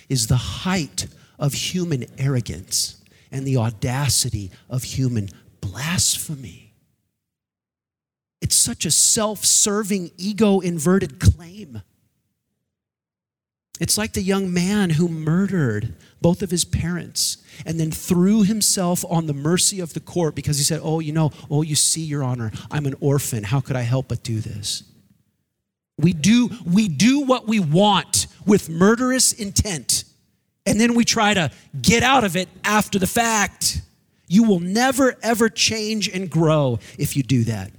is 0.09 0.27
the 0.27 0.37
height 0.37 1.07
of 1.39 1.53
human 1.53 2.07
arrogance 2.19 3.01
and 3.31 3.47
the 3.47 3.57
audacity 3.57 4.51
of 4.69 4.83
human 4.83 5.29
blasphemy. 5.61 6.62
It's 8.43 8.57
such 8.57 8.85
a 8.85 8.91
self 8.91 9.45
serving, 9.45 10.11
ego 10.19 10.59
inverted 10.59 11.21
claim. 11.21 11.81
It's 13.81 13.97
like 13.97 14.13
the 14.13 14.23
young 14.23 14.53
man 14.53 14.91
who 14.91 15.09
murdered 15.09 15.95
both 16.21 16.43
of 16.43 16.51
his 16.51 16.65
parents 16.65 17.39
and 17.65 17.81
then 17.81 17.91
threw 17.91 18.43
himself 18.43 19.05
on 19.09 19.27
the 19.27 19.33
mercy 19.33 19.81
of 19.81 19.95
the 19.95 20.01
court 20.01 20.35
because 20.35 20.59
he 20.59 20.65
said, 20.65 20.81
Oh, 20.83 20.99
you 21.01 21.13
know, 21.13 21.31
oh, 21.51 21.63
you 21.63 21.77
see, 21.77 22.03
Your 22.03 22.25
Honor, 22.25 22.51
I'm 22.71 22.85
an 22.87 22.97
orphan. 23.01 23.45
How 23.45 23.61
could 23.61 23.77
I 23.77 23.83
help 23.83 24.09
but 24.09 24.25
do 24.25 24.41
this? 24.41 24.83
We 25.99 26.13
do, 26.13 26.51
we 26.67 26.89
do 26.89 27.21
what 27.21 27.47
we 27.47 27.61
want 27.61 28.27
with 28.45 28.69
murderous 28.69 29.33
intent, 29.33 30.05
and 30.67 30.81
then 30.81 30.95
we 30.95 31.05
try 31.05 31.33
to 31.35 31.51
get 31.81 32.03
out 32.03 32.25
of 32.25 32.37
it 32.37 32.49
after 32.65 32.99
the 32.99 33.07
fact. 33.07 33.83
You 34.27 34.43
will 34.45 34.61
never, 34.61 35.17
ever 35.23 35.49
change 35.49 36.09
and 36.09 36.29
grow 36.29 36.81
if 36.99 37.17
you 37.17 37.23
do 37.23 37.45
that. 37.45 37.71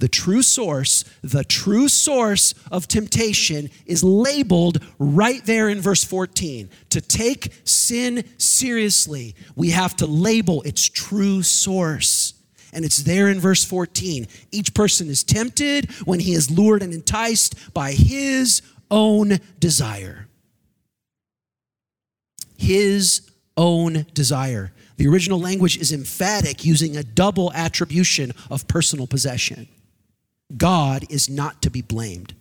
The 0.00 0.08
true 0.08 0.42
source, 0.42 1.04
the 1.20 1.44
true 1.44 1.86
source 1.86 2.54
of 2.72 2.88
temptation 2.88 3.68
is 3.84 4.02
labeled 4.02 4.82
right 4.98 5.44
there 5.44 5.68
in 5.68 5.82
verse 5.82 6.02
14. 6.02 6.70
To 6.88 7.00
take 7.02 7.52
sin 7.64 8.24
seriously, 8.38 9.34
we 9.56 9.70
have 9.70 9.94
to 9.96 10.06
label 10.06 10.62
its 10.62 10.88
true 10.88 11.42
source. 11.42 12.32
And 12.72 12.86
it's 12.86 13.02
there 13.02 13.28
in 13.28 13.40
verse 13.40 13.62
14. 13.62 14.26
Each 14.50 14.72
person 14.72 15.08
is 15.08 15.22
tempted 15.22 15.90
when 16.06 16.20
he 16.20 16.32
is 16.32 16.50
lured 16.50 16.82
and 16.82 16.94
enticed 16.94 17.74
by 17.74 17.92
his 17.92 18.62
own 18.90 19.38
desire. 19.58 20.28
His 22.56 23.30
own 23.54 24.06
desire. 24.14 24.72
The 24.96 25.08
original 25.08 25.38
language 25.38 25.76
is 25.76 25.92
emphatic, 25.92 26.64
using 26.64 26.96
a 26.96 27.02
double 27.02 27.52
attribution 27.52 28.32
of 28.50 28.66
personal 28.66 29.06
possession. 29.06 29.68
God 30.56 31.04
is 31.10 31.28
not 31.28 31.62
to 31.62 31.70
be 31.70 31.82
blamed. 31.82 32.34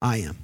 I 0.00 0.18
am. 0.18 0.38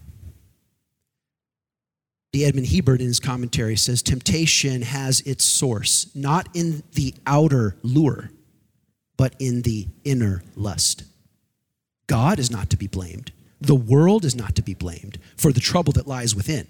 D. 2.32 2.44
Edmond 2.46 2.68
Hiebert 2.68 3.00
in 3.00 3.08
his 3.08 3.20
commentary 3.20 3.76
says 3.76 4.02
temptation 4.02 4.82
has 4.82 5.20
its 5.20 5.44
source 5.44 6.10
not 6.14 6.48
in 6.54 6.82
the 6.94 7.14
outer 7.26 7.76
lure, 7.82 8.30
but 9.18 9.34
in 9.38 9.62
the 9.62 9.88
inner 10.04 10.42
lust. 10.56 11.04
God 12.06 12.38
is 12.38 12.50
not 12.50 12.70
to 12.70 12.76
be 12.76 12.86
blamed. 12.86 13.32
The 13.60 13.74
world 13.74 14.24
is 14.24 14.34
not 14.34 14.54
to 14.56 14.62
be 14.62 14.74
blamed 14.74 15.18
for 15.36 15.52
the 15.52 15.60
trouble 15.60 15.92
that 15.92 16.06
lies 16.06 16.34
within. 16.34 16.66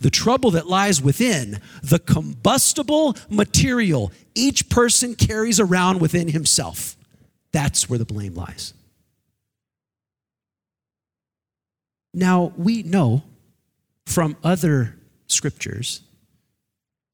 The 0.00 0.10
trouble 0.10 0.50
that 0.52 0.68
lies 0.68 1.02
within, 1.02 1.60
the 1.82 1.98
combustible 1.98 3.16
material 3.28 4.12
each 4.34 4.68
person 4.68 5.14
carries 5.14 5.58
around 5.58 6.00
within 6.00 6.28
himself, 6.28 6.96
that's 7.52 7.88
where 7.88 7.98
the 7.98 8.04
blame 8.04 8.34
lies. 8.34 8.74
Now, 12.18 12.52
we 12.56 12.82
know 12.82 13.22
from 14.04 14.36
other 14.42 14.98
scriptures, 15.28 16.02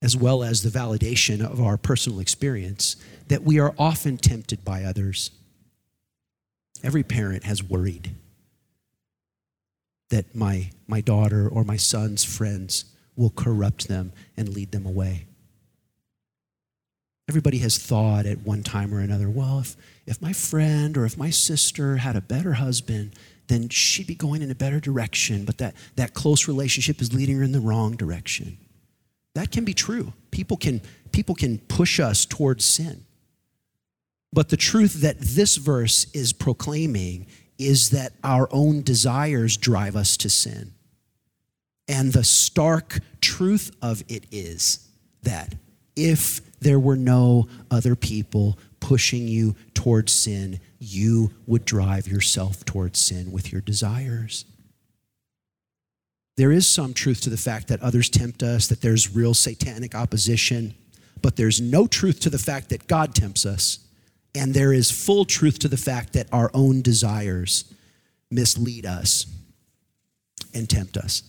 as 0.00 0.16
well 0.16 0.42
as 0.42 0.62
the 0.62 0.70
validation 0.70 1.44
of 1.44 1.60
our 1.60 1.76
personal 1.76 2.20
experience, 2.20 2.96
that 3.28 3.42
we 3.42 3.58
are 3.58 3.74
often 3.78 4.16
tempted 4.16 4.64
by 4.64 4.82
others. 4.82 5.30
Every 6.82 7.02
parent 7.02 7.44
has 7.44 7.62
worried 7.62 8.14
that 10.08 10.34
my, 10.34 10.70
my 10.86 11.02
daughter 11.02 11.50
or 11.50 11.64
my 11.64 11.76
son's 11.76 12.24
friends 12.24 12.86
will 13.14 13.30
corrupt 13.30 13.88
them 13.88 14.10
and 14.38 14.48
lead 14.48 14.72
them 14.72 14.86
away. 14.86 15.26
Everybody 17.28 17.58
has 17.58 17.76
thought 17.76 18.24
at 18.24 18.38
one 18.38 18.62
time 18.62 18.94
or 18.94 19.00
another, 19.00 19.28
well, 19.28 19.60
if, 19.60 19.76
if 20.06 20.22
my 20.22 20.32
friend 20.32 20.96
or 20.96 21.04
if 21.04 21.18
my 21.18 21.28
sister 21.28 21.96
had 21.96 22.16
a 22.16 22.22
better 22.22 22.54
husband, 22.54 23.14
then 23.48 23.68
she'd 23.68 24.06
be 24.06 24.14
going 24.14 24.42
in 24.42 24.50
a 24.50 24.54
better 24.54 24.80
direction, 24.80 25.44
but 25.44 25.58
that, 25.58 25.74
that 25.96 26.14
close 26.14 26.48
relationship 26.48 27.00
is 27.00 27.12
leading 27.12 27.36
her 27.36 27.42
in 27.42 27.52
the 27.52 27.60
wrong 27.60 27.96
direction. 27.96 28.56
That 29.34 29.50
can 29.50 29.64
be 29.64 29.74
true. 29.74 30.12
People 30.30 30.56
can, 30.56 30.80
people 31.12 31.34
can 31.34 31.58
push 31.58 32.00
us 32.00 32.24
towards 32.24 32.64
sin. 32.64 33.04
But 34.32 34.48
the 34.48 34.56
truth 34.56 35.02
that 35.02 35.20
this 35.20 35.56
verse 35.56 36.06
is 36.12 36.32
proclaiming 36.32 37.26
is 37.58 37.90
that 37.90 38.12
our 38.24 38.48
own 38.50 38.82
desires 38.82 39.56
drive 39.56 39.94
us 39.94 40.16
to 40.18 40.30
sin. 40.30 40.72
And 41.86 42.12
the 42.12 42.24
stark 42.24 42.98
truth 43.20 43.70
of 43.82 44.02
it 44.08 44.24
is 44.32 44.88
that 45.22 45.54
if 45.94 46.40
there 46.60 46.80
were 46.80 46.96
no 46.96 47.48
other 47.70 47.94
people 47.94 48.58
pushing 48.80 49.28
you 49.28 49.54
towards 49.74 50.12
sin, 50.12 50.60
you 50.84 51.32
would 51.46 51.64
drive 51.64 52.06
yourself 52.06 52.64
towards 52.64 53.00
sin 53.00 53.32
with 53.32 53.52
your 53.52 53.60
desires. 53.60 54.44
There 56.36 56.52
is 56.52 56.66
some 56.66 56.94
truth 56.94 57.20
to 57.22 57.30
the 57.30 57.36
fact 57.36 57.68
that 57.68 57.82
others 57.82 58.08
tempt 58.08 58.42
us, 58.42 58.66
that 58.66 58.80
there's 58.80 59.14
real 59.14 59.34
satanic 59.34 59.94
opposition, 59.94 60.74
but 61.22 61.36
there's 61.36 61.60
no 61.60 61.86
truth 61.86 62.20
to 62.20 62.30
the 62.30 62.38
fact 62.38 62.70
that 62.70 62.86
God 62.86 63.14
tempts 63.14 63.46
us. 63.46 63.78
And 64.34 64.52
there 64.52 64.72
is 64.72 64.90
full 64.90 65.24
truth 65.24 65.60
to 65.60 65.68
the 65.68 65.76
fact 65.76 66.12
that 66.14 66.26
our 66.32 66.50
own 66.52 66.82
desires 66.82 67.72
mislead 68.30 68.84
us 68.84 69.26
and 70.52 70.68
tempt 70.68 70.96
us. 70.96 71.22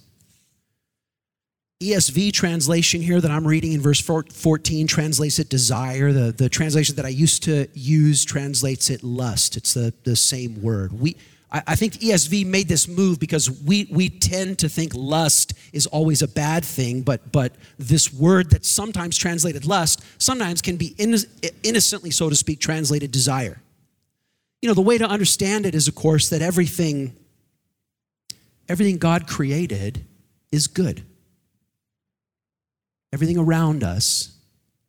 ESV 1.82 2.32
translation 2.32 3.02
here 3.02 3.20
that 3.20 3.30
I'm 3.30 3.46
reading 3.46 3.74
in 3.74 3.82
verse 3.82 4.00
14 4.00 4.88
translates 4.88 5.40
it 5.40 5.50
desire. 5.50 6.14
The, 6.14 6.32
the 6.32 6.48
translation 6.48 6.96
that 6.96 7.06
I 7.06 7.10
used 7.10 7.44
to 7.44 7.68
use 7.74 8.24
translates 8.24 8.90
it 8.90 9.04
lust. 9.04 9.58
It's 9.58 9.74
the, 9.74 9.94
the 10.04 10.16
same 10.16 10.62
word. 10.62 10.98
We, 10.98 11.18
I, 11.52 11.64
I 11.68 11.76
think 11.76 11.96
ESV 11.96 12.46
made 12.46 12.70
this 12.70 12.88
move 12.88 13.20
because 13.20 13.52
we, 13.52 13.90
we 13.92 14.08
tend 14.08 14.60
to 14.60 14.70
think 14.70 14.94
lust 14.96 15.54
is 15.74 15.86
always 15.86 16.22
a 16.22 16.30
bad 16.30 16.64
thing, 16.64 17.02
but, 17.02 17.34
but 17.34 17.52
this 17.78 18.14
word 18.14 18.52
that's 18.52 18.72
sometimes 18.72 19.18
translated 19.18 19.66
lust 19.66 20.02
sometimes 20.18 20.62
can 20.62 20.78
be 20.78 20.96
innocently, 20.98 22.10
so 22.10 22.30
to 22.30 22.38
speak, 22.38 22.62
translated 22.62 23.12
desire. 23.12 23.62
You 24.62 24.70
know, 24.70 24.76
the 24.76 24.82
way 24.82 24.98
to 24.98 25.06
understand 25.06 25.66
it 25.66 25.76
is, 25.76 25.90
of 25.90 25.96
course, 25.96 26.30
that 26.30 26.42
everything, 26.42 27.18
everything 28.70 28.98
God 28.98 29.28
created 29.28 30.06
is 30.54 30.68
good. 30.68 31.04
Everything 33.16 33.38
around 33.38 33.82
us 33.82 34.36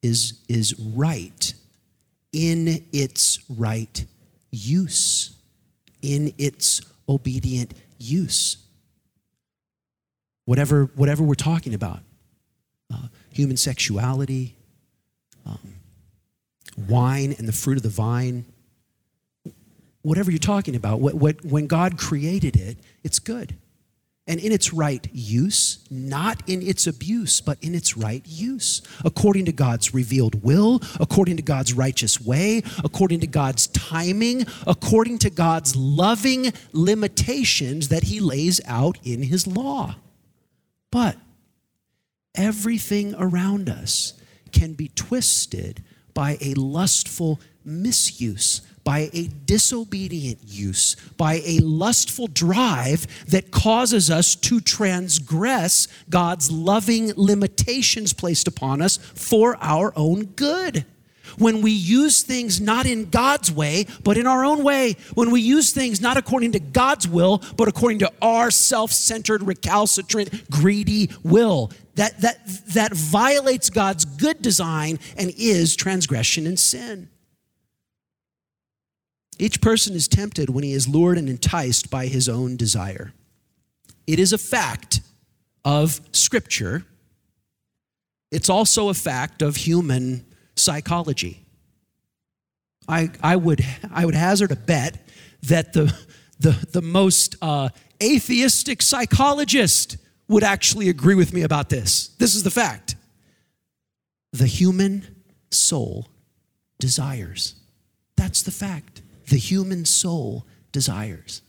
is, 0.02 0.40
is 0.48 0.76
right 0.80 1.54
in 2.32 2.84
its 2.92 3.38
right 3.48 4.04
use, 4.50 5.36
in 6.02 6.34
its 6.36 6.80
obedient 7.08 7.72
use. 8.00 8.56
Whatever, 10.44 10.90
whatever 10.96 11.22
we're 11.22 11.34
talking 11.34 11.72
about 11.72 12.00
uh, 12.92 13.06
human 13.30 13.56
sexuality, 13.56 14.56
um, 15.46 15.74
wine 16.88 17.32
and 17.38 17.46
the 17.46 17.52
fruit 17.52 17.76
of 17.76 17.84
the 17.84 17.88
vine, 17.88 18.44
whatever 20.02 20.32
you're 20.32 20.38
talking 20.40 20.74
about, 20.74 20.98
what, 20.98 21.14
what, 21.14 21.44
when 21.44 21.68
God 21.68 21.96
created 21.96 22.56
it, 22.56 22.76
it's 23.04 23.20
good 23.20 23.54
and 24.26 24.40
in 24.40 24.50
its 24.50 24.72
right 24.72 25.08
use, 25.12 25.86
not 25.88 26.42
in 26.48 26.60
its 26.60 26.86
abuse, 26.86 27.40
but 27.40 27.62
in 27.62 27.74
its 27.74 27.96
right 27.96 28.22
use, 28.26 28.82
according 29.04 29.44
to 29.44 29.52
God's 29.52 29.94
revealed 29.94 30.42
will, 30.42 30.80
according 30.98 31.36
to 31.36 31.42
God's 31.42 31.72
righteous 31.72 32.20
way, 32.20 32.62
according 32.82 33.20
to 33.20 33.26
God's 33.28 33.68
timing, 33.68 34.44
according 34.66 35.18
to 35.18 35.30
God's 35.30 35.76
loving 35.76 36.52
limitations 36.72 37.88
that 37.88 38.04
He 38.04 38.18
lays 38.18 38.60
out 38.66 38.98
in 39.04 39.22
His 39.22 39.46
law. 39.46 39.94
But 40.90 41.16
everything 42.34 43.14
around 43.16 43.68
us 43.68 44.14
can 44.50 44.74
be 44.74 44.88
twisted 44.88 45.84
by 46.14 46.36
a 46.40 46.54
lustful 46.54 47.40
misuse 47.64 48.62
by 48.86 49.10
a 49.12 49.28
disobedient 49.46 50.38
use, 50.46 50.94
by 51.16 51.42
a 51.44 51.58
lustful 51.58 52.28
drive 52.28 53.04
that 53.26 53.50
causes 53.50 54.12
us 54.12 54.36
to 54.36 54.60
transgress 54.60 55.88
God's 56.08 56.52
loving 56.52 57.12
limitations 57.16 58.12
placed 58.12 58.46
upon 58.46 58.80
us 58.80 58.98
for 58.98 59.58
our 59.60 59.92
own 59.96 60.26
good. 60.26 60.86
When 61.36 61.62
we 61.62 61.72
use 61.72 62.22
things 62.22 62.60
not 62.60 62.86
in 62.86 63.10
God's 63.10 63.50
way, 63.50 63.86
but 64.04 64.16
in 64.16 64.28
our 64.28 64.44
own 64.44 64.62
way, 64.62 64.94
when 65.14 65.32
we 65.32 65.40
use 65.40 65.72
things 65.72 66.00
not 66.00 66.16
according 66.16 66.52
to 66.52 66.60
God's 66.60 67.08
will, 67.08 67.42
but 67.56 67.66
according 67.66 67.98
to 67.98 68.12
our 68.22 68.52
self 68.52 68.92
centered, 68.92 69.42
recalcitrant, 69.42 70.48
greedy 70.48 71.10
will, 71.24 71.72
that, 71.96 72.20
that, 72.20 72.38
that 72.68 72.92
violates 72.94 73.68
God's 73.68 74.04
good 74.04 74.40
design 74.40 75.00
and 75.18 75.32
is 75.36 75.74
transgression 75.74 76.46
and 76.46 76.56
sin. 76.56 77.08
Each 79.38 79.60
person 79.60 79.94
is 79.94 80.08
tempted 80.08 80.50
when 80.50 80.64
he 80.64 80.72
is 80.72 80.88
lured 80.88 81.18
and 81.18 81.28
enticed 81.28 81.90
by 81.90 82.06
his 82.06 82.28
own 82.28 82.56
desire. 82.56 83.12
It 84.06 84.18
is 84.18 84.32
a 84.32 84.38
fact 84.38 85.00
of 85.64 86.00
Scripture. 86.12 86.84
It's 88.30 88.48
also 88.48 88.88
a 88.88 88.94
fact 88.94 89.42
of 89.42 89.56
human 89.56 90.24
psychology. 90.54 91.44
I, 92.88 93.10
I, 93.22 93.36
would, 93.36 93.64
I 93.92 94.06
would 94.06 94.14
hazard 94.14 94.52
a 94.52 94.56
bet 94.56 95.06
that 95.42 95.72
the, 95.72 95.94
the, 96.38 96.52
the 96.72 96.82
most 96.82 97.36
uh, 97.42 97.68
atheistic 98.02 98.80
psychologist 98.80 99.96
would 100.28 100.44
actually 100.44 100.88
agree 100.88 101.14
with 101.14 101.32
me 101.32 101.42
about 101.42 101.68
this. 101.68 102.08
This 102.18 102.34
is 102.34 102.42
the 102.42 102.50
fact. 102.50 102.96
The 104.32 104.46
human 104.46 105.16
soul 105.50 106.08
desires. 106.78 107.54
That's 108.16 108.42
the 108.42 108.50
fact 108.50 109.02
the 109.26 109.36
human 109.36 109.84
soul 109.84 110.46
desires. 110.72 111.42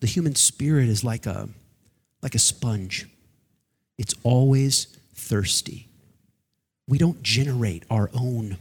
The 0.00 0.06
human 0.06 0.34
spirit 0.34 0.88
is 0.88 1.04
like 1.04 1.26
a, 1.26 1.48
like 2.22 2.34
a 2.34 2.40
sponge, 2.40 3.06
it's 3.98 4.14
always 4.22 4.86
thirsty. 5.14 5.88
We 6.88 6.98
don't 6.98 7.22
generate 7.22 7.84
our 7.88 8.10
own 8.12 8.58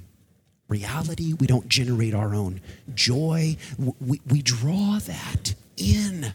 reality, 0.67 1.33
we 1.33 1.47
don't 1.47 1.67
generate 1.67 2.13
our 2.13 2.35
own 2.35 2.61
joy. 2.93 3.57
We, 3.99 4.21
we 4.27 4.41
draw 4.41 4.99
that 4.99 5.55
in. 5.77 6.33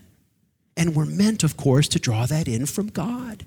And 0.76 0.94
we're 0.94 1.06
meant, 1.06 1.42
of 1.42 1.56
course, 1.56 1.88
to 1.88 1.98
draw 1.98 2.26
that 2.26 2.48
in 2.48 2.66
from 2.66 2.88
God. 2.88 3.46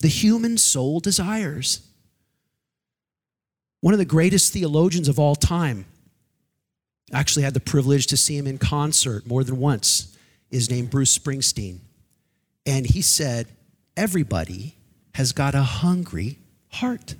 The 0.00 0.08
human 0.08 0.58
soul 0.58 0.98
desires 0.98 1.80
one 3.84 3.92
of 3.92 3.98
the 3.98 4.06
greatest 4.06 4.50
theologians 4.50 5.08
of 5.08 5.18
all 5.18 5.34
time. 5.34 5.84
Actually, 7.12 7.42
had 7.42 7.52
the 7.52 7.60
privilege 7.60 8.06
to 8.06 8.16
see 8.16 8.34
him 8.34 8.46
in 8.46 8.56
concert 8.56 9.26
more 9.26 9.44
than 9.44 9.58
once. 9.58 10.16
Is 10.50 10.70
named 10.70 10.88
Bruce 10.88 11.18
Springsteen. 11.18 11.80
And 12.64 12.86
he 12.86 13.02
said, 13.02 13.46
Everybody 13.94 14.78
has 15.16 15.32
got 15.32 15.54
a 15.54 15.62
hungry 15.62 16.38
heart. 16.70 17.14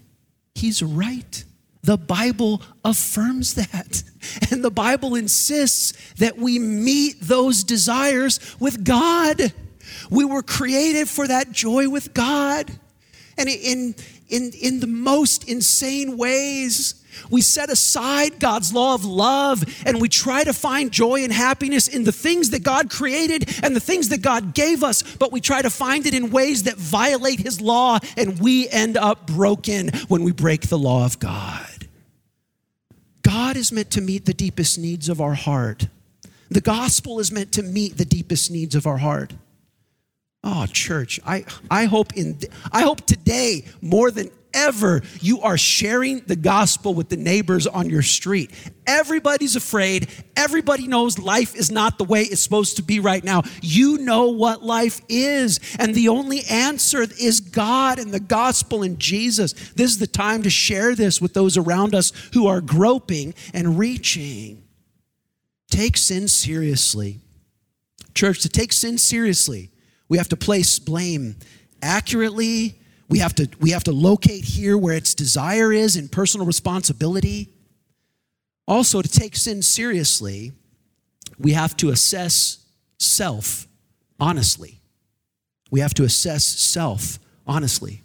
He's 0.55 0.83
right. 0.83 1.45
The 1.83 1.99
Bible 1.99 2.63
affirms 2.83 3.53
that. 3.55 4.03
And 4.51 4.65
the 4.65 4.71
Bible 4.71 5.17
insists 5.17 5.93
that 6.15 6.39
we 6.39 6.59
meet 6.59 7.21
those 7.21 7.63
desires 7.63 8.41
with 8.59 8.85
God. 8.85 9.53
We 10.11 10.25
were 10.25 10.43
created 10.43 11.11
for 11.11 11.29
that 11.29 11.53
joy 11.53 11.91
with 11.91 12.15
God. 12.15 12.71
And 13.37 13.49
in, 13.49 13.95
in, 14.35 14.51
in 14.61 14.81
the 14.81 14.89
most 14.89 15.49
insane 15.49 16.17
ways. 16.17 16.97
We 17.31 17.41
set 17.41 17.71
aside 17.71 18.41
God's 18.41 18.73
law 18.73 18.95
of 18.95 19.05
love 19.05 19.63
and 19.87 20.01
we 20.01 20.09
try 20.09 20.43
to 20.43 20.53
find 20.53 20.91
joy 20.91 21.23
and 21.23 21.33
happiness 21.33 21.87
in 21.87 22.03
the 22.03 22.11
things 22.11 22.51
that 22.51 22.65
God 22.65 22.91
created 22.91 23.49
and 23.63 23.77
the 23.77 23.81
things 23.81 24.09
that 24.09 24.23
God 24.23 24.53
gave 24.53 24.83
us, 24.83 25.03
but 25.17 25.31
we 25.31 25.41
try 25.41 25.63
to 25.63 25.71
find 25.71 26.07
it 26.07 26.15
in 26.15 26.31
ways 26.31 26.65
that 26.65 26.77
violate 26.77 27.39
His 27.39 27.61
law 27.61 28.01
and 28.17 28.41
we 28.41 28.69
end 28.69 28.97
up 28.97 29.29
broken 29.29 29.91
when 30.09 30.25
we 30.25 30.33
break 30.33 30.63
the 30.63 30.79
law 30.79 31.05
of 31.05 31.21
God. 31.21 31.87
God 33.23 33.57
is 33.57 33.71
meant 33.71 33.93
to 33.93 34.01
meet 34.01 34.27
the 34.27 34.35
deepest 34.35 34.79
needs 34.79 35.09
of 35.09 35.21
our 35.21 35.35
heart. 35.35 35.87
The 36.51 36.61
gospel 36.61 37.21
is 37.21 37.31
meant 37.31 37.53
to 37.53 37.63
meet 37.63 37.97
the 37.97 38.05
deepest 38.05 38.51
needs 38.51 38.75
of 38.75 38.87
our 38.87 38.99
heart. 38.99 39.33
Oh, 40.47 40.67
church, 40.67 41.19
I, 41.25 41.47
I 41.71 41.87
hope 41.87 42.13
in 42.15 42.39
I 42.71 42.83
hope 42.83 43.07
today 43.07 43.65
more 43.81 44.11
than 44.11 44.31
ever 44.53 45.01
you 45.23 45.41
are 45.41 45.57
sharing 45.57 46.21
the 46.21 46.37
gospel 46.37 46.93
with 46.93 47.09
the 47.09 47.17
neighbors 47.17 47.67
on 47.67 47.89
your 47.89 48.03
street. 48.03 48.51
Everybody's 48.87 49.57
afraid. 49.57 50.07
Everybody 50.37 50.87
knows 50.87 51.19
life 51.19 51.57
is 51.57 51.73
not 51.73 51.97
the 51.97 52.05
way 52.05 52.23
it's 52.23 52.43
supposed 52.43 52.77
to 52.77 52.83
be 52.83 53.01
right 53.01 53.25
now. 53.25 53.43
You 53.63 53.97
know 53.99 54.29
what 54.29 54.63
life 54.63 55.01
is. 55.09 55.61
And 55.79 55.95
the 55.95 56.09
only 56.09 56.43
answer 56.45 57.03
is 57.03 57.41
God 57.41 57.99
and 57.99 58.13
the 58.13 58.21
gospel 58.21 58.83
and 58.83 58.99
Jesus. 58.99 59.55
This 59.73 59.93
is 59.93 59.99
the 59.99 60.07
time 60.07 60.43
to 60.43 60.51
share 60.51 60.95
this 60.95 61.23
with 61.23 61.33
those 61.33 61.57
around 61.57 61.95
us 61.95 62.13
who 62.35 62.47
are 62.47 62.61
groping 62.61 63.35
and 63.55 63.79
reaching. 63.79 64.63
Take 65.71 65.97
sin 65.97 66.29
seriously. 66.29 67.21
Church, 68.15 68.43
to 68.43 68.49
take 68.49 68.73
sin 68.73 68.99
seriously, 68.99 69.71
we 70.09 70.19
have 70.19 70.29
to 70.29 70.37
place 70.37 70.79
blame 70.79 71.37
accurately. 71.83 72.81
We 73.09 73.19
have 73.19 73.35
to, 73.37 73.49
we 73.61 73.71
have 73.71 73.85
to 73.85 73.93
locate 73.93 74.45
here 74.45 74.77
where 74.77 74.97
its 74.97 75.15
desire 75.15 75.73
is 75.73 75.97
in 75.97 76.09
personal 76.09 76.47
responsibility. 76.47 77.51
Also, 78.67 79.03
to 79.03 79.09
take 79.09 79.37
sin 79.37 79.63
seriously, 79.63 80.53
we 81.39 81.53
have 81.53 81.77
to 81.79 81.91
assess 81.91 82.65
self 82.99 83.67
honestly. 84.19 84.81
We 85.71 85.81
have 85.81 85.95
to 85.95 86.05
assess 86.05 86.45
self 86.45 87.19
honestly. 87.47 88.03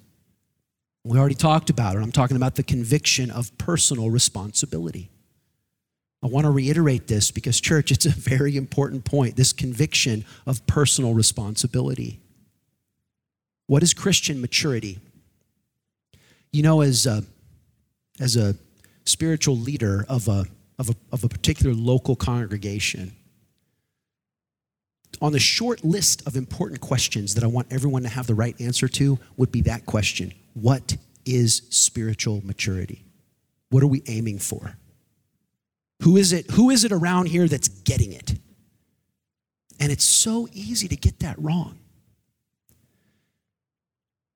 We 1.04 1.18
already 1.18 1.36
talked 1.36 1.70
about 1.70 1.96
it. 1.96 2.00
I'm 2.00 2.12
talking 2.12 2.36
about 2.36 2.56
the 2.56 2.64
conviction 2.64 3.32
of 3.32 3.58
personal 3.58 4.10
responsibility. 4.10 5.10
I 6.22 6.28
want 6.28 6.46
to 6.46 6.52
reiterate 6.52 7.08
this 7.08 7.32
because, 7.32 7.62
church, 7.62 7.92
it's 7.92 8.06
a 8.06 8.10
very 8.10 8.58
important 8.58 9.06
point 9.06 9.36
this 9.36 9.54
conviction 9.54 10.26
of 10.46 10.66
personal 10.68 11.14
responsibility. 11.14 12.20
What 13.68 13.84
is 13.84 13.94
Christian 13.94 14.42
maturity? 14.42 15.00
You 16.52 16.64
know, 16.64 16.82
as 16.82 17.06
a, 17.06 17.24
as 18.20 18.36
a 18.36 18.56
spiritual 19.06 19.56
leader 19.56 20.06
of 20.10 20.28
a, 20.28 20.46
of, 20.78 20.90
a, 20.90 20.96
of 21.12 21.24
a 21.24 21.30
particular 21.30 21.74
local 21.74 22.16
congregation, 22.16 23.14
on 25.22 25.32
the 25.32 25.40
short 25.40 25.84
list 25.84 26.26
of 26.28 26.36
important 26.36 26.82
questions 26.82 27.36
that 27.36 27.44
I 27.44 27.48
want 27.48 27.68
everyone 27.72 28.04
to 28.04 28.10
have 28.10 28.28
the 28.28 28.36
right 28.36 28.60
answer 28.60 28.88
to 28.88 29.20
would 29.38 29.52
be 29.52 29.62
that 29.62 29.86
question 29.86 30.34
What 30.54 30.98
is 31.26 31.64
spiritual 31.70 32.42
maturity? 32.46 33.06
What 33.70 33.84
are 33.84 33.88
we 33.88 34.02
aiming 34.08 34.40
for? 34.40 34.76
Who 36.04 36.18
is 36.18 36.32
it? 36.32 36.50
Who 36.52 36.70
is 36.70 36.84
it 36.84 36.92
around 36.92 37.28
here 37.28 37.48
that's 37.48 37.68
getting 37.68 38.14
it? 38.14 38.36
And 39.80 39.92
it's 39.92 40.04
so 40.04 40.48
easy 40.54 40.88
to 40.88 40.96
get 40.96 41.20
that 41.20 41.38
wrong. 41.40 41.78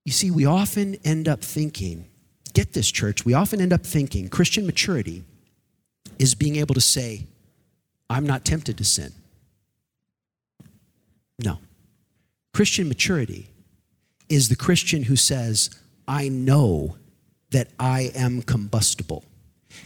You 0.05 0.11
see, 0.11 0.31
we 0.31 0.45
often 0.45 0.95
end 1.03 1.27
up 1.27 1.41
thinking, 1.41 2.05
get 2.53 2.73
this, 2.73 2.91
church, 2.91 3.25
we 3.25 3.33
often 3.33 3.61
end 3.61 3.71
up 3.73 3.85
thinking 3.85 4.29
Christian 4.29 4.65
maturity 4.65 5.23
is 6.19 6.35
being 6.35 6.57
able 6.57 6.75
to 6.75 6.81
say, 6.81 7.27
I'm 8.09 8.25
not 8.25 8.45
tempted 8.45 8.77
to 8.77 8.83
sin. 8.83 9.13
No. 11.39 11.59
Christian 12.53 12.87
maturity 12.87 13.49
is 14.29 14.49
the 14.49 14.55
Christian 14.55 15.03
who 15.03 15.15
says, 15.15 15.69
I 16.07 16.27
know 16.29 16.97
that 17.51 17.69
I 17.79 18.11
am 18.13 18.41
combustible 18.41 19.23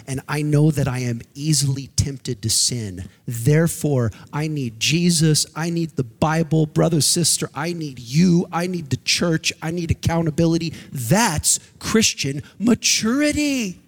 and 0.05 0.21
I 0.27 0.41
know 0.41 0.71
that 0.71 0.87
I 0.87 0.99
am 0.99 1.21
easily 1.33 1.87
tempted 1.95 2.41
to 2.41 2.49
sin. 2.49 3.09
Therefore, 3.25 4.11
I 4.31 4.47
need 4.47 4.79
Jesus. 4.79 5.45
I 5.55 5.69
need 5.69 5.91
the 5.91 6.03
Bible. 6.03 6.65
Brother, 6.65 7.01
sister, 7.01 7.49
I 7.53 7.73
need 7.73 7.99
you. 7.99 8.47
I 8.51 8.67
need 8.67 8.89
the 8.89 8.97
church. 8.97 9.53
I 9.61 9.71
need 9.71 9.91
accountability. 9.91 10.73
That's 10.91 11.59
Christian 11.79 12.43
maturity. 12.59 13.81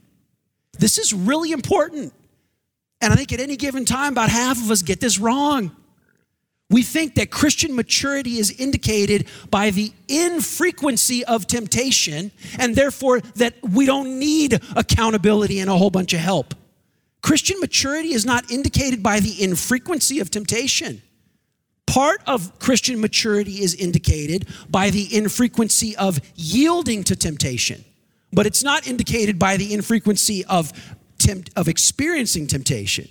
This 0.77 0.97
is 0.97 1.13
really 1.13 1.51
important. 1.51 2.13
And 3.01 3.13
I 3.13 3.15
think 3.15 3.31
at 3.31 3.39
any 3.39 3.55
given 3.55 3.85
time, 3.85 4.13
about 4.13 4.29
half 4.29 4.57
of 4.57 4.71
us 4.71 4.81
get 4.81 4.99
this 4.99 5.19
wrong. 5.19 5.75
We 6.69 6.83
think 6.83 7.15
that 7.15 7.31
Christian 7.31 7.75
maturity 7.75 8.37
is 8.37 8.51
indicated 8.51 9.27
by 9.49 9.71
the 9.71 9.91
infrequency 10.07 11.25
of 11.25 11.47
temptation, 11.47 12.31
and 12.59 12.75
therefore 12.75 13.21
that 13.21 13.55
we 13.63 13.87
don't 13.87 14.19
need 14.19 14.61
accountability 14.75 15.59
and 15.59 15.69
a 15.69 15.77
whole 15.77 15.89
bunch 15.89 16.13
of 16.13 16.19
help. 16.19 16.53
Christian 17.21 17.59
maturity 17.59 18.13
is 18.13 18.25
not 18.25 18.51
indicated 18.51 19.01
by 19.01 19.19
the 19.19 19.43
infrequency 19.43 20.19
of 20.19 20.29
temptation. 20.29 21.01
Part 21.87 22.21
of 22.27 22.59
Christian 22.59 23.01
maturity 23.01 23.63
is 23.63 23.73
indicated 23.73 24.47
by 24.69 24.91
the 24.91 25.13
infrequency 25.15 25.95
of 25.95 26.19
yielding 26.35 27.03
to 27.05 27.15
temptation, 27.15 27.83
but 28.31 28.45
it's 28.45 28.63
not 28.63 28.87
indicated 28.87 29.39
by 29.39 29.57
the 29.57 29.73
infrequency 29.73 30.45
of, 30.45 30.71
tempt, 31.17 31.49
of 31.55 31.67
experiencing 31.67 32.45
temptation. 32.45 33.09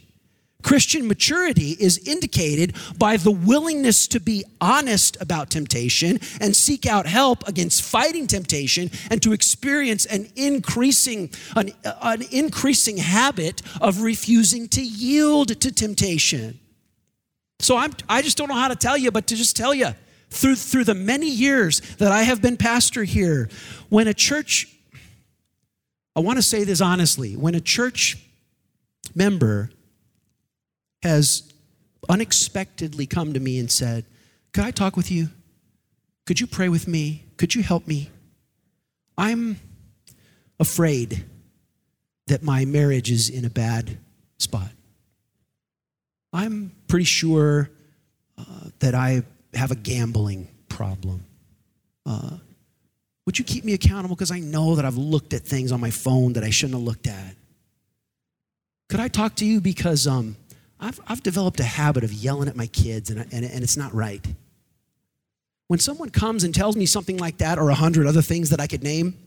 Christian 0.62 1.07
maturity 1.07 1.77
is 1.79 1.99
indicated 1.99 2.75
by 2.99 3.16
the 3.16 3.31
willingness 3.31 4.09
to 4.09 4.18
be 4.18 4.44
honest 4.61 5.16
about 5.21 5.51
temptation 5.51 6.18
and 6.40 6.55
seek 6.55 6.85
out 6.85 7.07
help 7.07 7.47
against 7.47 7.83
fighting 7.83 8.27
temptation 8.27 8.90
and 9.09 9.23
to 9.23 9.33
experience 9.33 10.05
an 10.07 10.29
increasing 10.35 11.31
an, 11.55 11.71
an 12.03 12.23
increasing 12.33 12.97
habit 12.97 13.62
of 13.81 14.03
refusing 14.03 14.66
to 14.68 14.83
yield 14.83 15.61
to 15.61 15.71
temptation. 15.71 16.59
So 17.61 17.77
I'm 17.77 17.92
I 18.09 18.21
just 18.23 18.37
don't 18.37 18.49
know 18.49 18.57
how 18.57 18.68
to 18.68 18.77
tell 18.77 18.99
you 18.99 19.12
but 19.12 19.29
to 19.29 19.37
just 19.37 19.57
tell 19.57 19.73
you 19.73 19.94
through 20.31 20.57
through 20.57 20.85
the 20.85 20.94
many 20.94 21.31
years 21.31 21.81
that 21.99 22.11
I 22.11 22.25
have 22.25 22.42
been 22.42 22.57
pastor 22.57 23.05
here 23.05 23.49
when 23.90 24.09
a 24.09 24.14
church 24.14 24.66
I 26.16 26.21
want 26.21 26.37
to 26.37 26.42
say 26.42 26.64
this 26.64 26.81
honestly 26.81 27.37
when 27.37 27.55
a 27.55 27.61
church 27.61 28.16
member 29.14 29.71
has 31.02 31.52
unexpectedly 32.08 33.06
come 33.06 33.32
to 33.32 33.40
me 33.40 33.58
and 33.58 33.70
said, 33.70 34.04
Could 34.52 34.64
I 34.64 34.70
talk 34.70 34.96
with 34.96 35.11
you? 35.11 35.28
Could 36.26 36.40
you 36.40 36.46
pray 36.46 36.68
with 36.68 36.87
me? 36.87 37.24
Could 37.37 37.54
you 37.54 37.62
help 37.62 37.87
me? 37.87 38.11
I'm 39.16 39.58
afraid 40.61 41.24
that 42.26 42.42
my 42.42 42.64
marriage 42.64 43.11
is 43.11 43.30
in 43.30 43.44
a 43.44 43.50
bad 43.50 43.98
spot. 44.38 44.70
I'm 46.32 46.72
pretty 46.87 47.04
sure 47.04 47.70
uh, 48.37 48.44
that 48.80 48.94
I 48.94 49.22
have 49.54 49.70
a 49.70 49.74
gambling 49.74 50.48
problem. 50.68 51.24
Uh, 52.04 52.37
would 53.26 53.38
you 53.38 53.44
keep 53.44 53.64
me 53.64 53.74
accountable? 53.74 54.14
Because 54.14 54.30
I 54.30 54.40
know 54.40 54.74
that 54.76 54.84
I've 54.84 54.96
looked 54.96 55.34
at 55.34 55.42
things 55.42 55.72
on 55.72 55.80
my 55.80 55.90
phone 55.90 56.34
that 56.34 56.44
I 56.44 56.50
shouldn't 56.50 56.78
have 56.78 56.87
looked 56.87 57.06
at. 57.06 57.34
Could 58.88 59.00
I 59.00 59.08
talk 59.08 59.34
to 59.37 59.46
you? 59.46 59.61
Because 59.61 60.06
um, 60.06 60.37
I've, 60.81 61.01
I've 61.09 61.23
developed 61.23 61.61
a 61.61 61.64
habit 61.64 62.05
of 62.05 62.12
yelling 62.12 62.49
at 62.49 62.57
my 62.57 62.67
kids, 62.67 63.11
and, 63.11 63.21
and, 63.33 63.45
and 63.45 63.62
it's 63.62 63.77
not 63.77 63.93
right. 63.93 64.25
When 65.67 65.79
someone 65.79 66.11
comes 66.11 66.45
and 66.45 66.55
tells 66.55 66.77
me 66.77 66.87
something 66.87 67.19
like 67.19 67.38
that, 67.38 67.59
or 67.59 67.69
a 67.71 67.75
hundred 67.75 68.07
other 68.07 68.23
things 68.23 68.51
that 68.51 68.61
I 68.61 68.67
could 68.67 68.83
name, 68.83 69.19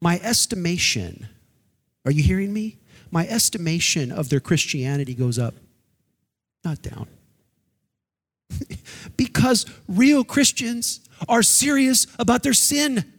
my 0.00 0.20
estimation, 0.22 1.28
are 2.04 2.12
you 2.12 2.22
hearing 2.22 2.52
me? 2.52 2.78
My 3.10 3.26
estimation 3.26 4.12
of 4.12 4.28
their 4.28 4.40
Christianity 4.40 5.14
goes 5.14 5.38
up, 5.38 5.54
not 6.64 6.82
down. 6.82 7.08
because 9.16 9.66
real 9.88 10.24
Christians 10.24 11.00
are 11.28 11.42
serious 11.42 12.06
about 12.18 12.42
their 12.42 12.52
sin. 12.52 13.12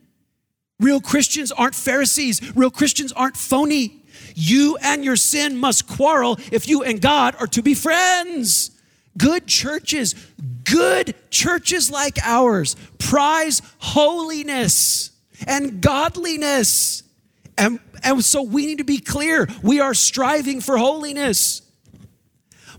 Real 0.80 1.02
Christians 1.02 1.52
aren't 1.52 1.76
Pharisees. 1.76 2.56
Real 2.56 2.72
Christians 2.72 3.12
aren't 3.14 3.36
phony. 3.38 4.04
You 4.36 4.78
and 4.82 5.04
your 5.04 5.16
sin 5.16 5.58
must 5.58 5.88
quarrel 5.88 6.38
if 6.52 6.68
you 6.68 6.84
and 6.84 7.02
God 7.02 7.36
are 7.40 7.48
to 7.48 7.62
be 7.62 7.74
friends. 7.74 8.72
Good 9.18 9.48
churches, 9.48 10.14
good 10.64 11.16
churches 11.32 11.90
like 11.90 12.18
ours 12.22 12.76
prize 13.00 13.62
holiness 13.80 15.12
and 15.46 15.82
godliness. 15.82 17.04
And, 17.58 17.80
and 18.04 18.24
so 18.24 18.44
we 18.44 18.68
need 18.68 18.78
to 18.78 18.84
be 18.84 19.00
clear 19.00 19.48
we 19.64 19.80
are 19.80 19.94
striving 19.94 20.62
for 20.62 20.78
holiness. 20.78 21.62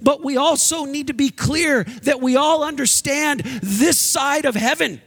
But 0.00 0.22
we 0.22 0.36
also 0.36 0.84
need 0.84 1.08
to 1.08 1.14
be 1.14 1.30
clear 1.30 1.84
that 2.02 2.20
we 2.20 2.36
all 2.36 2.62
understand 2.62 3.40
this 3.40 4.00
side 4.00 4.44
of 4.44 4.54
heaven. 4.54 5.00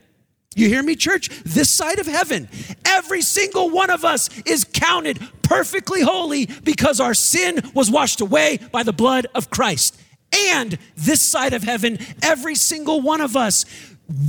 You 0.56 0.68
hear 0.68 0.84
me, 0.84 0.96
church? 0.96 1.30
This 1.44 1.70
side 1.70 2.00
of 2.00 2.08
heaven, 2.08 2.50
every 2.86 3.22
single 3.22 3.70
one 3.70 3.90
of 3.90 4.04
us 4.04 4.30
is 4.46 4.66
counted 4.66 5.20
perfectly 5.44 6.02
holy 6.02 6.46
because 6.46 7.00
our 7.00 7.14
sin 7.14 7.62
was 7.74 7.90
washed 7.90 8.20
away 8.20 8.60
by 8.72 8.84
the 8.84 8.92
blood 8.92 9.28
of 9.34 9.50
Christ. 9.50 10.00
And 10.34 10.78
this 10.96 11.22
side 11.22 11.54
of 11.54 11.64
heaven, 11.64 12.00
every 12.22 12.56
single 12.56 13.02
one 13.02 13.22
of 13.22 13.38
us 13.38 13.66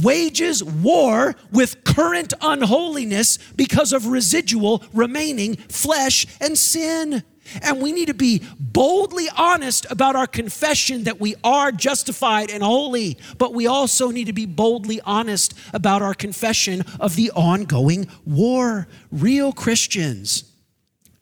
wages 0.03 0.63
war 0.63 1.35
with 1.51 1.83
current 1.83 2.33
unholiness 2.41 3.39
because 3.57 3.93
of 3.93 4.07
residual 4.07 4.85
remaining 4.93 5.57
flesh 5.57 6.27
and 6.41 6.57
sin. 6.57 7.25
And 7.61 7.83
we 7.83 7.93
need 7.93 8.07
to 8.07 8.15
be 8.15 8.43
boldly 8.59 9.29
honest 9.37 9.87
about 9.91 10.17
our 10.17 10.27
confession 10.27 11.05
that 11.05 11.21
we 11.21 11.35
are 11.45 11.73
justified 11.73 12.51
and 12.51 12.63
holy, 12.63 13.19
but 13.39 13.53
we 13.53 13.67
also 13.67 14.11
need 14.11 14.27
to 14.27 14.33
be 14.33 14.47
boldly 14.47 15.01
honest 15.03 15.55
about 15.73 16.03
our 16.03 16.15
confession 16.15 16.85
of 16.99 17.17
the 17.17 17.31
ongoing 17.33 18.09
war. 18.25 18.87
Real 19.11 19.53
Christians 19.53 20.45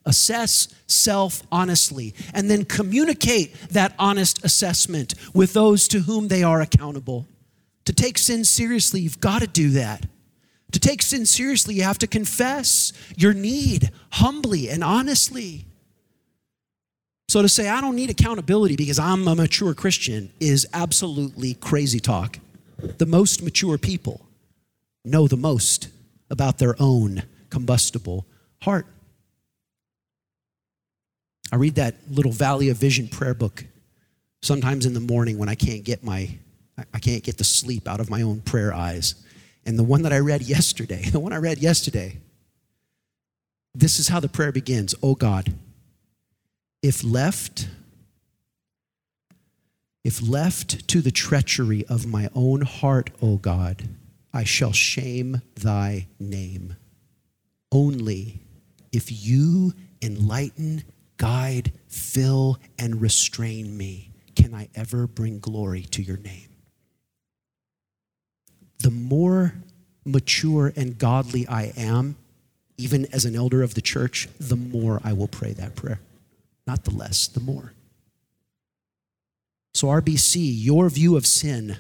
assess 0.07 0.69
self 0.87 1.43
honestly 1.53 2.15
and 2.33 2.51
then 2.51 2.65
communicate 2.65 3.55
that 3.71 3.95
honest 3.99 4.45
assessment 4.45 5.15
with 5.35 5.53
those 5.53 5.89
to 5.89 6.01
whom 6.01 6.29
they 6.29 6.43
are 6.43 6.61
accountable. 6.61 7.27
To 7.85 7.93
take 7.93 8.19
sin 8.19 8.45
seriously, 8.45 9.01
you've 9.01 9.21
got 9.21 9.41
to 9.41 9.47
do 9.47 9.71
that. 9.71 10.07
To 10.73 10.81
take 10.81 11.03
sin 11.03 11.27
seriously, 11.27 11.75
you 11.75 11.83
have 11.83 11.99
to 11.99 12.07
confess 12.07 12.93
your 13.17 13.35
need 13.35 13.91
humbly 14.13 14.69
and 14.69 14.85
honestly. 14.85 15.67
So 17.31 17.43
to 17.43 17.49
say, 17.49 17.69
I 17.69 17.81
don't 17.81 17.95
need 17.95 18.11
accountability 18.11 18.75
because 18.75 18.99
I'm 18.99 19.29
a 19.29 19.37
mature 19.37 19.73
Christian 19.73 20.33
is 20.41 20.67
absolutely 20.75 21.55
crazy 21.55 22.01
talk. 22.01 22.41
The 22.99 23.07
most 23.07 23.45
mature 23.45 23.79
people 23.79 24.27
know 25.05 25.29
the 25.29 25.37
most 25.37 25.91
about 26.29 26.59
their 26.59 26.75
own 26.81 27.23
combustible 27.49 28.27
heart. 28.63 28.85
I 31.53 31.57
read 31.57 31.77
that 31.77 31.95
little 32.11 32.33
Valley 32.33 32.69
of 32.69 32.79
Vision 32.79 33.07
prayer 33.07 33.35
book 33.35 33.65
sometimes 34.43 34.85
in 34.85 34.95
the 34.95 34.99
morning 34.99 35.39
when 35.39 35.49
I 35.49 35.55
can't 35.55 35.85
get 35.85 36.03
my 36.03 36.37
I 36.93 36.99
can't 36.99 37.23
get 37.23 37.39
the 37.39 37.45
sleep 37.45 37.87
out 37.87 38.01
of 38.01 38.11
my 38.11 38.23
own 38.23 38.41
prayer 38.41 38.75
eyes. 38.75 39.15
And 39.65 39.79
the 39.79 39.85
one 39.85 40.03
that 40.03 40.13
I 40.13 40.19
read 40.19 40.43
yesterday, 40.43 41.05
the 41.13 41.21
one 41.21 41.33
I 41.33 41.37
read 41.37 41.59
yesterday, 41.59 42.17
this 43.73 44.01
is 44.01 44.09
how 44.09 44.19
the 44.19 44.29
prayer 44.29 44.51
begins 44.51 44.97
Oh 45.01 45.15
God, 45.15 45.55
if 46.83 47.05
left, 47.05 47.69
if 50.05 50.27
left 50.27 50.89
to 50.89 51.01
the 51.01 51.11
treachery 51.11 51.85
of 51.87 52.07
my 52.07 52.29
own 52.35 52.63
heart, 52.63 53.11
O 53.21 53.37
God, 53.37 53.89
I 54.33 54.45
shall 54.45 54.73
shame 54.73 55.43
thy 55.55 56.07
name. 56.19 56.77
Only 57.73 58.41
if 58.93 59.25
you 59.25 59.75
enlighten, 60.03 60.85
guide, 61.17 61.73
fill, 61.89 62.59
and 62.79 63.01
restrain 63.01 63.77
me 63.77 64.13
can 64.35 64.55
I 64.55 64.69
ever 64.75 65.07
bring 65.07 65.39
glory 65.39 65.83
to 65.83 66.03
your 66.03 66.17
name 66.17 66.51
the 68.81 68.91
more 68.91 69.55
mature 70.05 70.73
and 70.75 70.99
godly 70.99 71.47
I 71.47 71.73
am, 71.77 72.17
even 72.77 73.07
as 73.13 73.25
an 73.25 73.37
elder 73.37 73.63
of 73.63 73.75
the 73.75 73.83
church, 73.83 74.29
the 74.39 74.57
more 74.57 75.01
I 75.05 75.13
will 75.13 75.29
pray 75.29 75.53
that 75.53 75.77
prayer. 75.77 76.01
Not 76.71 76.85
the 76.85 76.93
less, 76.93 77.27
the 77.27 77.41
more. 77.41 77.73
So, 79.75 79.89
RBC, 79.89 80.53
your 80.55 80.89
view 80.89 81.17
of 81.17 81.27
sin, 81.27 81.79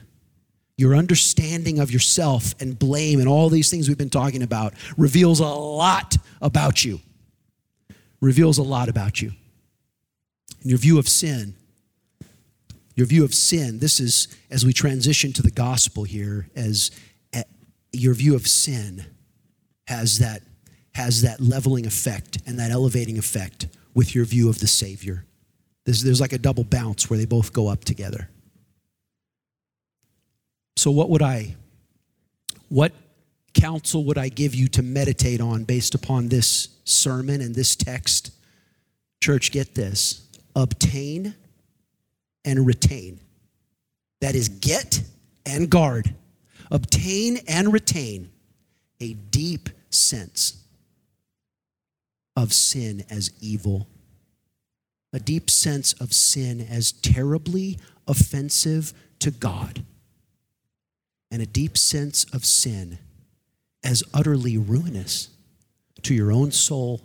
your 0.77 0.97
understanding 0.97 1.79
of 1.79 1.93
yourself 1.93 2.61
and 2.61 2.77
blame 2.77 3.21
and 3.21 3.29
all 3.29 3.49
these 3.49 3.71
things 3.71 3.87
we've 3.87 3.97
been 3.97 4.11
talking 4.11 4.43
about 4.43 4.75
reveals 4.97 5.39
a 5.39 5.47
lot 5.47 6.17
about 6.43 6.85
you. 6.85 6.99
Reveals 8.21 8.59
a 8.59 8.65
lot 8.65 8.89
about 8.89 9.23
you. 9.23 9.31
And 10.61 10.71
your 10.71 10.79
view 10.79 10.99
of 10.99 11.09
sin 11.09 11.55
your 12.97 13.07
view 13.07 13.25
of 13.25 13.33
sin, 13.33 13.79
this 13.79 14.01
is 14.01 14.29
as 14.51 14.67
we 14.67 14.75
transition 14.75 15.33
to 15.35 15.43
the 15.43 15.51
gospel 15.51 16.05
here, 16.05 16.51
as 16.55 16.91
uh, 17.33 17.45
your 17.93 18.13
view 18.13 18.35
of 18.35 18.47
sin 18.47 19.07
has 19.87 20.19
that, 20.19 20.43
has 20.93 21.23
that 21.23 21.41
leveling 21.41 21.87
effect 21.87 22.39
and 22.47 22.59
that 22.59 22.71
elevating 22.71 23.17
effect 23.17 23.69
with 23.95 24.15
your 24.15 24.25
view 24.25 24.49
of 24.49 24.61
the 24.61 24.67
Savior. 24.67 25.25
There's, 25.85 26.03
there's 26.03 26.21
like 26.21 26.33
a 26.33 26.39
double 26.39 26.65
bounce 26.65 27.09
where 27.09 27.19
they 27.19 27.27
both 27.27 27.53
go 27.53 27.69
up 27.69 27.85
together. 27.85 28.29
So, 30.77 30.91
what 30.91 31.11
would 31.11 31.23
I, 31.23 31.57
what 32.69 32.93
counsel 33.53 34.05
would 34.05 34.19
I 34.19 34.29
give 34.29 34.55
you 34.55 34.69
to 34.69 34.83
meditate 34.83 35.41
on 35.41 35.65
based 35.65 35.95
upon 35.95 36.29
this 36.29 36.69
sermon 36.85 37.41
and 37.41 37.55
this 37.55 37.77
text? 37.77 38.33
Church, 39.23 39.53
get 39.53 39.75
this 39.75 40.27
obtain 40.57 41.35
and 42.45 42.67
retain. 42.67 43.21
That 44.21 44.35
is, 44.35 44.49
get 44.49 45.03
and 45.47 45.69
guard, 45.69 46.15
obtain 46.71 47.39
and 47.49 47.73
retain 47.73 48.31
a 49.01 49.15
deep 49.15 49.69
sense 49.91 50.65
of 52.41 52.55
sin 52.55 53.05
as 53.11 53.31
evil, 53.39 53.87
a 55.13 55.21
deep 55.21 55.51
sense 55.51 55.93
of 55.95 56.15
sin 56.15 56.59
as 56.59 56.91
terribly 56.91 57.79
offensive 58.09 58.95
to 59.19 59.31
God, 59.31 59.85
and 61.31 61.43
a 61.43 61.47
deep 61.47 61.77
sense 61.77 62.25
of 62.33 62.47
sin 62.47 62.99
as 63.85 64.03
utterly 64.15 64.57
ruinous 64.57 65.29
to 66.01 66.15
your 66.15 66.33
own 66.33 66.51
soul 66.51 67.03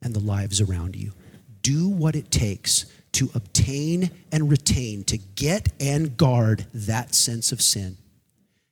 and 0.00 0.14
the 0.14 0.20
lives 0.20 0.58
around 0.58 0.96
you. 0.96 1.12
Do 1.60 1.86
what 1.86 2.16
it 2.16 2.30
takes 2.30 2.86
to 3.12 3.28
obtain 3.34 4.10
and 4.32 4.50
retain, 4.50 5.04
to 5.04 5.18
get 5.18 5.68
and 5.78 6.16
guard 6.16 6.64
that 6.72 7.14
sense 7.14 7.52
of 7.52 7.60
sin. 7.60 7.98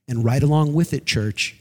And 0.09 0.25
right 0.25 0.43
along 0.43 0.73
with 0.73 0.95
it, 0.95 1.05
church, 1.05 1.60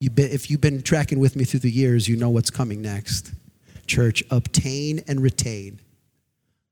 you 0.00 0.10
if 0.16 0.50
you've 0.50 0.60
been 0.60 0.82
tracking 0.82 1.18
with 1.18 1.36
me 1.36 1.44
through 1.44 1.60
the 1.60 1.70
years, 1.70 2.08
you 2.08 2.16
know 2.16 2.30
what's 2.30 2.50
coming 2.50 2.82
next. 2.82 3.32
Church, 3.86 4.22
obtain 4.30 5.02
and 5.06 5.20
retain 5.20 5.80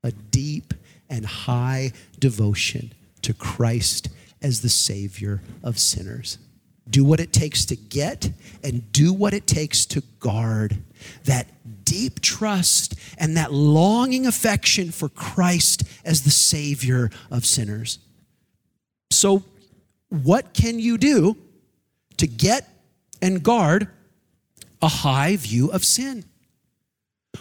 a 0.03 0.11
deep 0.11 0.73
and 1.09 1.25
high 1.25 1.91
devotion 2.19 2.93
to 3.21 3.33
Christ 3.33 4.09
as 4.41 4.61
the 4.61 4.69
Savior 4.69 5.41
of 5.63 5.79
sinners. 5.79 6.37
Do 6.89 7.05
what 7.05 7.19
it 7.19 7.31
takes 7.31 7.65
to 7.65 7.75
get 7.75 8.31
and 8.63 8.91
do 8.91 9.13
what 9.13 9.33
it 9.33 9.47
takes 9.47 9.85
to 9.87 10.03
guard 10.19 10.77
that 11.23 11.47
deep 11.85 12.19
trust 12.19 12.95
and 13.17 13.37
that 13.37 13.53
longing 13.53 14.27
affection 14.27 14.91
for 14.91 15.07
Christ 15.07 15.83
as 16.03 16.23
the 16.23 16.29
Savior 16.29 17.09
of 17.31 17.45
sinners. 17.45 17.99
So, 19.11 19.43
what 20.09 20.53
can 20.53 20.79
you 20.79 20.97
do 20.97 21.37
to 22.17 22.27
get 22.27 22.67
and 23.23 23.41
guard 23.41 23.87
a 24.81 24.87
high 24.89 25.37
view 25.37 25.71
of 25.71 25.85
sin? 25.85 26.25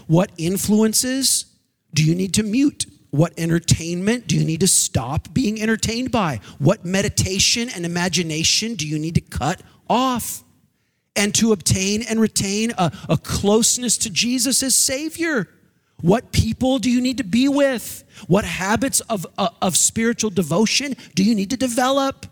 What 0.07 0.31
influences 0.39 1.45
do 1.93 2.05
you 2.05 2.15
need 2.15 2.33
to 2.35 2.45
mute? 2.45 2.87
What 3.11 3.35
entertainment 3.37 4.29
do 4.29 4.37
you 4.39 4.45
need 4.45 4.61
to 4.61 4.69
stop 4.69 5.35
being 5.35 5.61
entertained 5.61 6.13
by? 6.13 6.41
What 6.59 6.85
meditation 6.85 7.69
and 7.69 7.85
imagination 7.85 8.75
do 8.77 8.87
you 8.87 8.99
need 8.99 9.17
to 9.17 9.21
cut 9.21 9.61
off? 9.91 10.45
And 11.15 11.35
to 11.35 11.53
obtain 11.53 12.01
and 12.01 12.19
retain 12.19 12.73
a, 12.79 12.91
a 13.07 13.19
closeness 13.19 13.99
to 13.99 14.09
Jesus 14.09 14.63
as 14.63 14.75
Savior. 14.75 15.47
What 16.01 16.33
people 16.33 16.79
do 16.79 16.91
you 16.91 17.03
need 17.03 17.19
to 17.19 17.25
be 17.25 17.49
with? 17.49 18.05
What 18.29 18.47
habits 18.47 19.01
of, 19.01 19.27
uh, 19.37 19.51
of 19.61 19.77
spiritual 19.77 20.31
devotion 20.31 20.95
do 21.15 21.23
you 21.23 21.35
need 21.35 21.51
to 21.51 21.59
develop? 21.59 22.27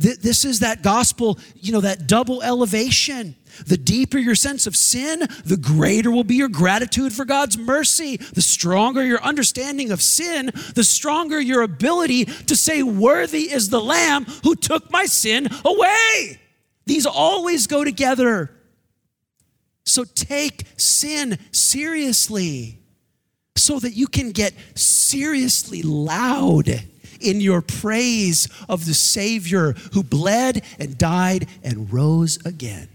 This 0.00 0.46
is 0.46 0.60
that 0.60 0.82
gospel, 0.82 1.38
you 1.56 1.72
know, 1.72 1.82
that 1.82 2.06
double 2.06 2.42
elevation. 2.42 3.36
The 3.66 3.76
deeper 3.76 4.16
your 4.16 4.34
sense 4.34 4.66
of 4.66 4.74
sin, 4.74 5.20
the 5.44 5.58
greater 5.58 6.10
will 6.10 6.24
be 6.24 6.36
your 6.36 6.48
gratitude 6.48 7.12
for 7.12 7.26
God's 7.26 7.58
mercy. 7.58 8.16
The 8.16 8.40
stronger 8.40 9.04
your 9.04 9.22
understanding 9.22 9.90
of 9.90 10.00
sin, 10.00 10.52
the 10.74 10.84
stronger 10.84 11.38
your 11.38 11.60
ability 11.60 12.24
to 12.24 12.56
say, 12.56 12.82
Worthy 12.82 13.52
is 13.52 13.68
the 13.68 13.80
Lamb 13.80 14.24
who 14.42 14.54
took 14.54 14.90
my 14.90 15.04
sin 15.04 15.48
away. 15.66 16.40
These 16.86 17.04
always 17.04 17.66
go 17.66 17.84
together. 17.84 18.50
So 19.84 20.04
take 20.04 20.64
sin 20.78 21.38
seriously 21.52 22.78
so 23.54 23.78
that 23.78 23.92
you 23.92 24.06
can 24.06 24.32
get 24.32 24.54
seriously 24.74 25.82
loud 25.82 26.88
in 27.20 27.40
your 27.40 27.60
praise 27.62 28.48
of 28.68 28.86
the 28.86 28.94
Savior 28.94 29.72
who 29.92 30.02
bled 30.02 30.64
and 30.78 30.98
died 30.98 31.48
and 31.62 31.92
rose 31.92 32.38
again 32.44 32.88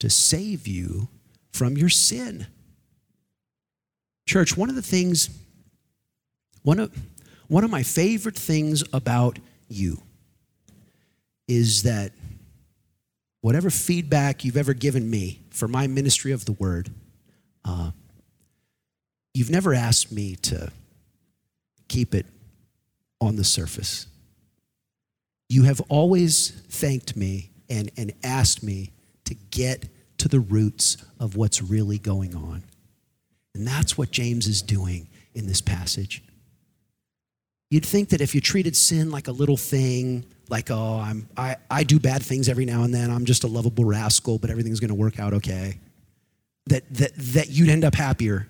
to 0.00 0.10
save 0.10 0.66
you 0.66 1.08
from 1.52 1.76
your 1.76 1.88
sin. 1.88 2.46
Church, 4.26 4.56
one 4.56 4.68
of 4.68 4.74
the 4.74 4.82
things, 4.82 5.30
one 6.62 6.80
of, 6.80 6.92
one 7.48 7.64
of 7.64 7.70
my 7.70 7.82
favorite 7.82 8.36
things 8.36 8.82
about 8.92 9.38
you 9.68 10.00
is 11.46 11.82
that 11.82 12.12
whatever 13.40 13.68
feedback 13.70 14.44
you've 14.44 14.56
ever 14.56 14.72
given 14.72 15.08
me 15.08 15.40
for 15.50 15.68
my 15.68 15.86
ministry 15.86 16.32
of 16.32 16.46
the 16.46 16.52
word, 16.52 16.90
uh, 17.64 17.90
you've 19.34 19.50
never 19.50 19.74
asked 19.74 20.10
me 20.10 20.34
to 20.36 20.72
keep 21.88 22.14
it 22.14 22.26
on 23.24 23.36
the 23.36 23.44
surface. 23.44 24.06
You 25.48 25.64
have 25.64 25.80
always 25.88 26.50
thanked 26.68 27.16
me 27.16 27.50
and, 27.68 27.90
and 27.96 28.12
asked 28.22 28.62
me 28.62 28.92
to 29.24 29.34
get 29.34 29.88
to 30.18 30.28
the 30.28 30.40
roots 30.40 30.96
of 31.20 31.36
what's 31.36 31.62
really 31.62 31.98
going 31.98 32.34
on. 32.34 32.64
And 33.54 33.66
that's 33.66 33.98
what 33.98 34.10
James 34.10 34.46
is 34.46 34.62
doing 34.62 35.08
in 35.34 35.46
this 35.46 35.60
passage. 35.60 36.22
You'd 37.70 37.84
think 37.84 38.10
that 38.10 38.20
if 38.20 38.34
you 38.34 38.40
treated 38.40 38.76
sin 38.76 39.10
like 39.10 39.28
a 39.28 39.32
little 39.32 39.56
thing, 39.56 40.24
like, 40.48 40.70
oh, 40.70 40.98
I'm, 40.98 41.28
I, 41.36 41.56
I 41.70 41.84
do 41.84 41.98
bad 41.98 42.22
things 42.22 42.48
every 42.48 42.64
now 42.64 42.84
and 42.84 42.94
then, 42.94 43.10
I'm 43.10 43.24
just 43.24 43.44
a 43.44 43.46
lovable 43.46 43.84
rascal, 43.84 44.38
but 44.38 44.50
everything's 44.50 44.80
going 44.80 44.88
to 44.88 44.94
work 44.94 45.18
out 45.18 45.34
okay, 45.34 45.78
that, 46.66 46.84
that, 46.94 47.12
that 47.16 47.50
you'd 47.50 47.68
end 47.68 47.84
up 47.84 47.94
happier. 47.94 48.48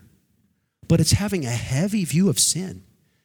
But 0.87 1.01
it's 1.01 1.13
having 1.13 1.45
a 1.45 1.51
heavy 1.51 2.05
view 2.05 2.29
of 2.29 2.39
sin 2.39 2.84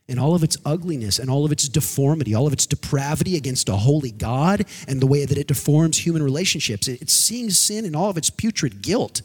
and 0.10 0.20
all 0.20 0.36
of 0.36 0.44
its 0.44 0.58
ugliness 0.66 1.20
and 1.20 1.30
all 1.30 1.46
of 1.46 1.52
its 1.52 1.70
deformity, 1.70 2.34
all 2.34 2.48
of 2.48 2.54
its 2.54 2.66
depravity 2.66 3.38
against 3.38 3.70
a 3.70 3.76
holy 3.76 4.12
God 4.12 4.66
and 4.88 5.00
the 5.00 5.08
way 5.08 5.26
that 5.26 5.38
it 5.38 5.48
deforms 5.48 6.00
human 6.00 6.24
relationships. 6.24 6.88
It's 6.88 7.14
seeing 7.14 7.52
sin 7.52 7.86
in 7.86 7.96
all 7.96 8.10
of 8.10 8.18
its 8.18 8.30
putrid 8.30 8.82
guilt 8.82 9.22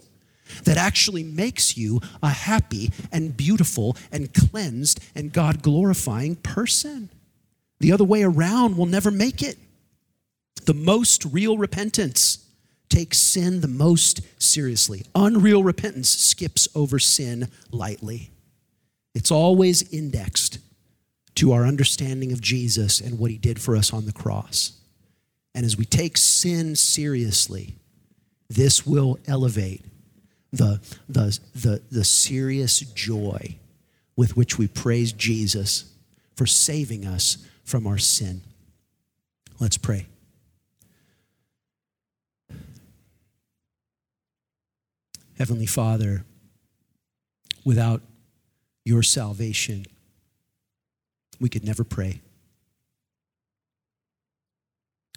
that 0.65 0.77
actually 0.77 1.25
makes 1.25 1.77
you 1.77 2.01
a 2.23 2.29
happy 2.29 2.93
and 3.11 3.37
beautiful 3.37 3.97
and 4.13 4.33
cleansed 4.33 5.01
and 5.15 5.33
God 5.33 5.63
glorifying 5.63 6.37
person. 6.37 7.09
The 7.81 7.93
other 7.93 8.05
way 8.05 8.23
around 8.23 8.77
will 8.77 8.87
never 8.87 9.11
make 9.11 9.43
it. 9.43 9.59
The 10.67 10.75
most 10.75 11.25
real 11.25 11.59
repentance 11.59 12.47
takes 12.89 13.19
sin 13.19 13.61
the 13.61 13.69
most 13.69 14.21
seriously. 14.41 15.05
Unreal 15.15 15.65
repentance 15.65 16.09
skips 16.09 16.69
over 16.75 16.99
sin 16.99 17.49
lightly. 17.71 18.31
It's 19.15 19.31
always 19.31 19.83
indexed 19.93 20.59
to 21.37 21.53
our 21.53 21.67
understanding 21.67 22.33
of 22.33 22.41
Jesus 22.41 23.01
and 23.01 23.19
what 23.19 23.31
he 23.31 23.39
did 23.39 23.61
for 23.61 23.77
us 23.77 23.93
on 23.93 24.07
the 24.07 24.13
cross. 24.13 24.73
And 25.55 25.65
as 25.65 25.77
we 25.77 25.85
take 25.85 26.17
sin 26.17 26.77
seriously, 26.77 27.77
this 28.49 28.87
will 28.87 29.19
elevate 29.27 29.85
the, 30.53 30.81
the, 31.09 31.39
the, 31.55 31.83
the 31.91 32.05
serious 32.05 32.81
joy 32.81 33.57
with 34.17 34.37
which 34.37 34.59
we 34.59 34.69
praise 34.69 35.13
Jesus 35.13 35.93
for 36.37 36.47
saving 36.47 37.05
us 37.05 37.39
from 37.65 37.87
our 37.87 37.99
sin. 37.99 38.43
Let's 39.59 39.77
pray. 39.77 40.07
Heavenly 45.39 45.67
Father, 45.67 46.25
without 47.65 48.03
your 48.85 49.03
salvation, 49.03 49.87
we 51.41 51.49
could 51.49 51.65
never 51.65 51.85
pray. 51.85 52.21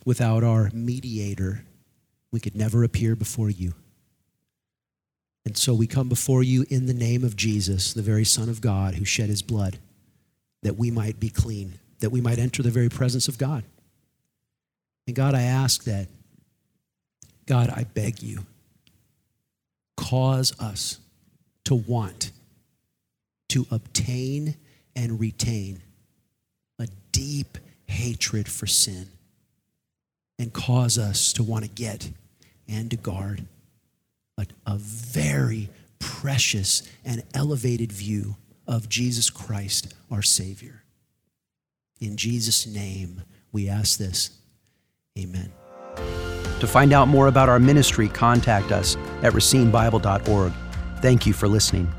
Without 0.05 0.43
our 0.43 0.69
mediator, 0.73 1.63
we 2.31 2.39
could 2.39 2.55
never 2.55 2.83
appear 2.83 3.15
before 3.15 3.49
you. 3.49 3.73
And 5.45 5.57
so 5.57 5.73
we 5.73 5.87
come 5.87 6.09
before 6.09 6.43
you 6.43 6.65
in 6.69 6.85
the 6.85 6.93
name 6.93 7.23
of 7.23 7.35
Jesus, 7.35 7.93
the 7.93 8.01
very 8.01 8.25
Son 8.25 8.49
of 8.49 8.61
God 8.61 8.95
who 8.95 9.05
shed 9.05 9.29
his 9.29 9.41
blood, 9.41 9.79
that 10.63 10.77
we 10.77 10.91
might 10.91 11.19
be 11.19 11.29
clean, 11.29 11.79
that 11.99 12.09
we 12.09 12.21
might 12.21 12.39
enter 12.39 12.61
the 12.61 12.69
very 12.69 12.89
presence 12.89 13.27
of 13.27 13.37
God. 13.37 13.63
And 15.07 15.15
God, 15.15 15.33
I 15.33 15.43
ask 15.43 15.85
that, 15.85 16.09
God, 17.45 17.69
I 17.69 17.85
beg 17.85 18.21
you, 18.21 18.45
cause 19.95 20.57
us 20.59 20.99
to 21.63 21.75
want 21.75 22.31
to 23.49 23.65
obtain 23.71 24.55
and 24.95 25.19
retain 25.19 25.81
a 26.79 26.87
deep 27.11 27.57
hatred 27.87 28.47
for 28.47 28.67
sin 28.67 29.07
and 30.39 30.53
cause 30.53 30.97
us 30.97 31.33
to 31.33 31.43
want 31.43 31.63
to 31.63 31.69
get 31.69 32.11
and 32.67 32.91
to 32.91 32.97
guard 32.97 33.45
a, 34.37 34.45
a 34.65 34.77
very 34.77 35.69
precious 35.99 36.87
and 37.03 37.23
elevated 37.33 37.91
view 37.91 38.35
of 38.67 38.89
Jesus 38.89 39.29
Christ, 39.29 39.93
our 40.11 40.21
Savior. 40.21 40.83
In 41.99 42.17
Jesus' 42.17 42.67
name, 42.67 43.23
we 43.51 43.69
ask 43.69 43.97
this. 43.97 44.31
Amen. 45.17 45.51
To 46.59 46.67
find 46.67 46.93
out 46.93 47.07
more 47.07 47.27
about 47.27 47.49
our 47.49 47.59
ministry, 47.59 48.07
contact 48.07 48.71
us 48.71 48.95
at 49.23 49.33
racinebible.org. 49.33 50.53
Thank 51.01 51.25
you 51.25 51.33
for 51.33 51.47
listening. 51.47 51.91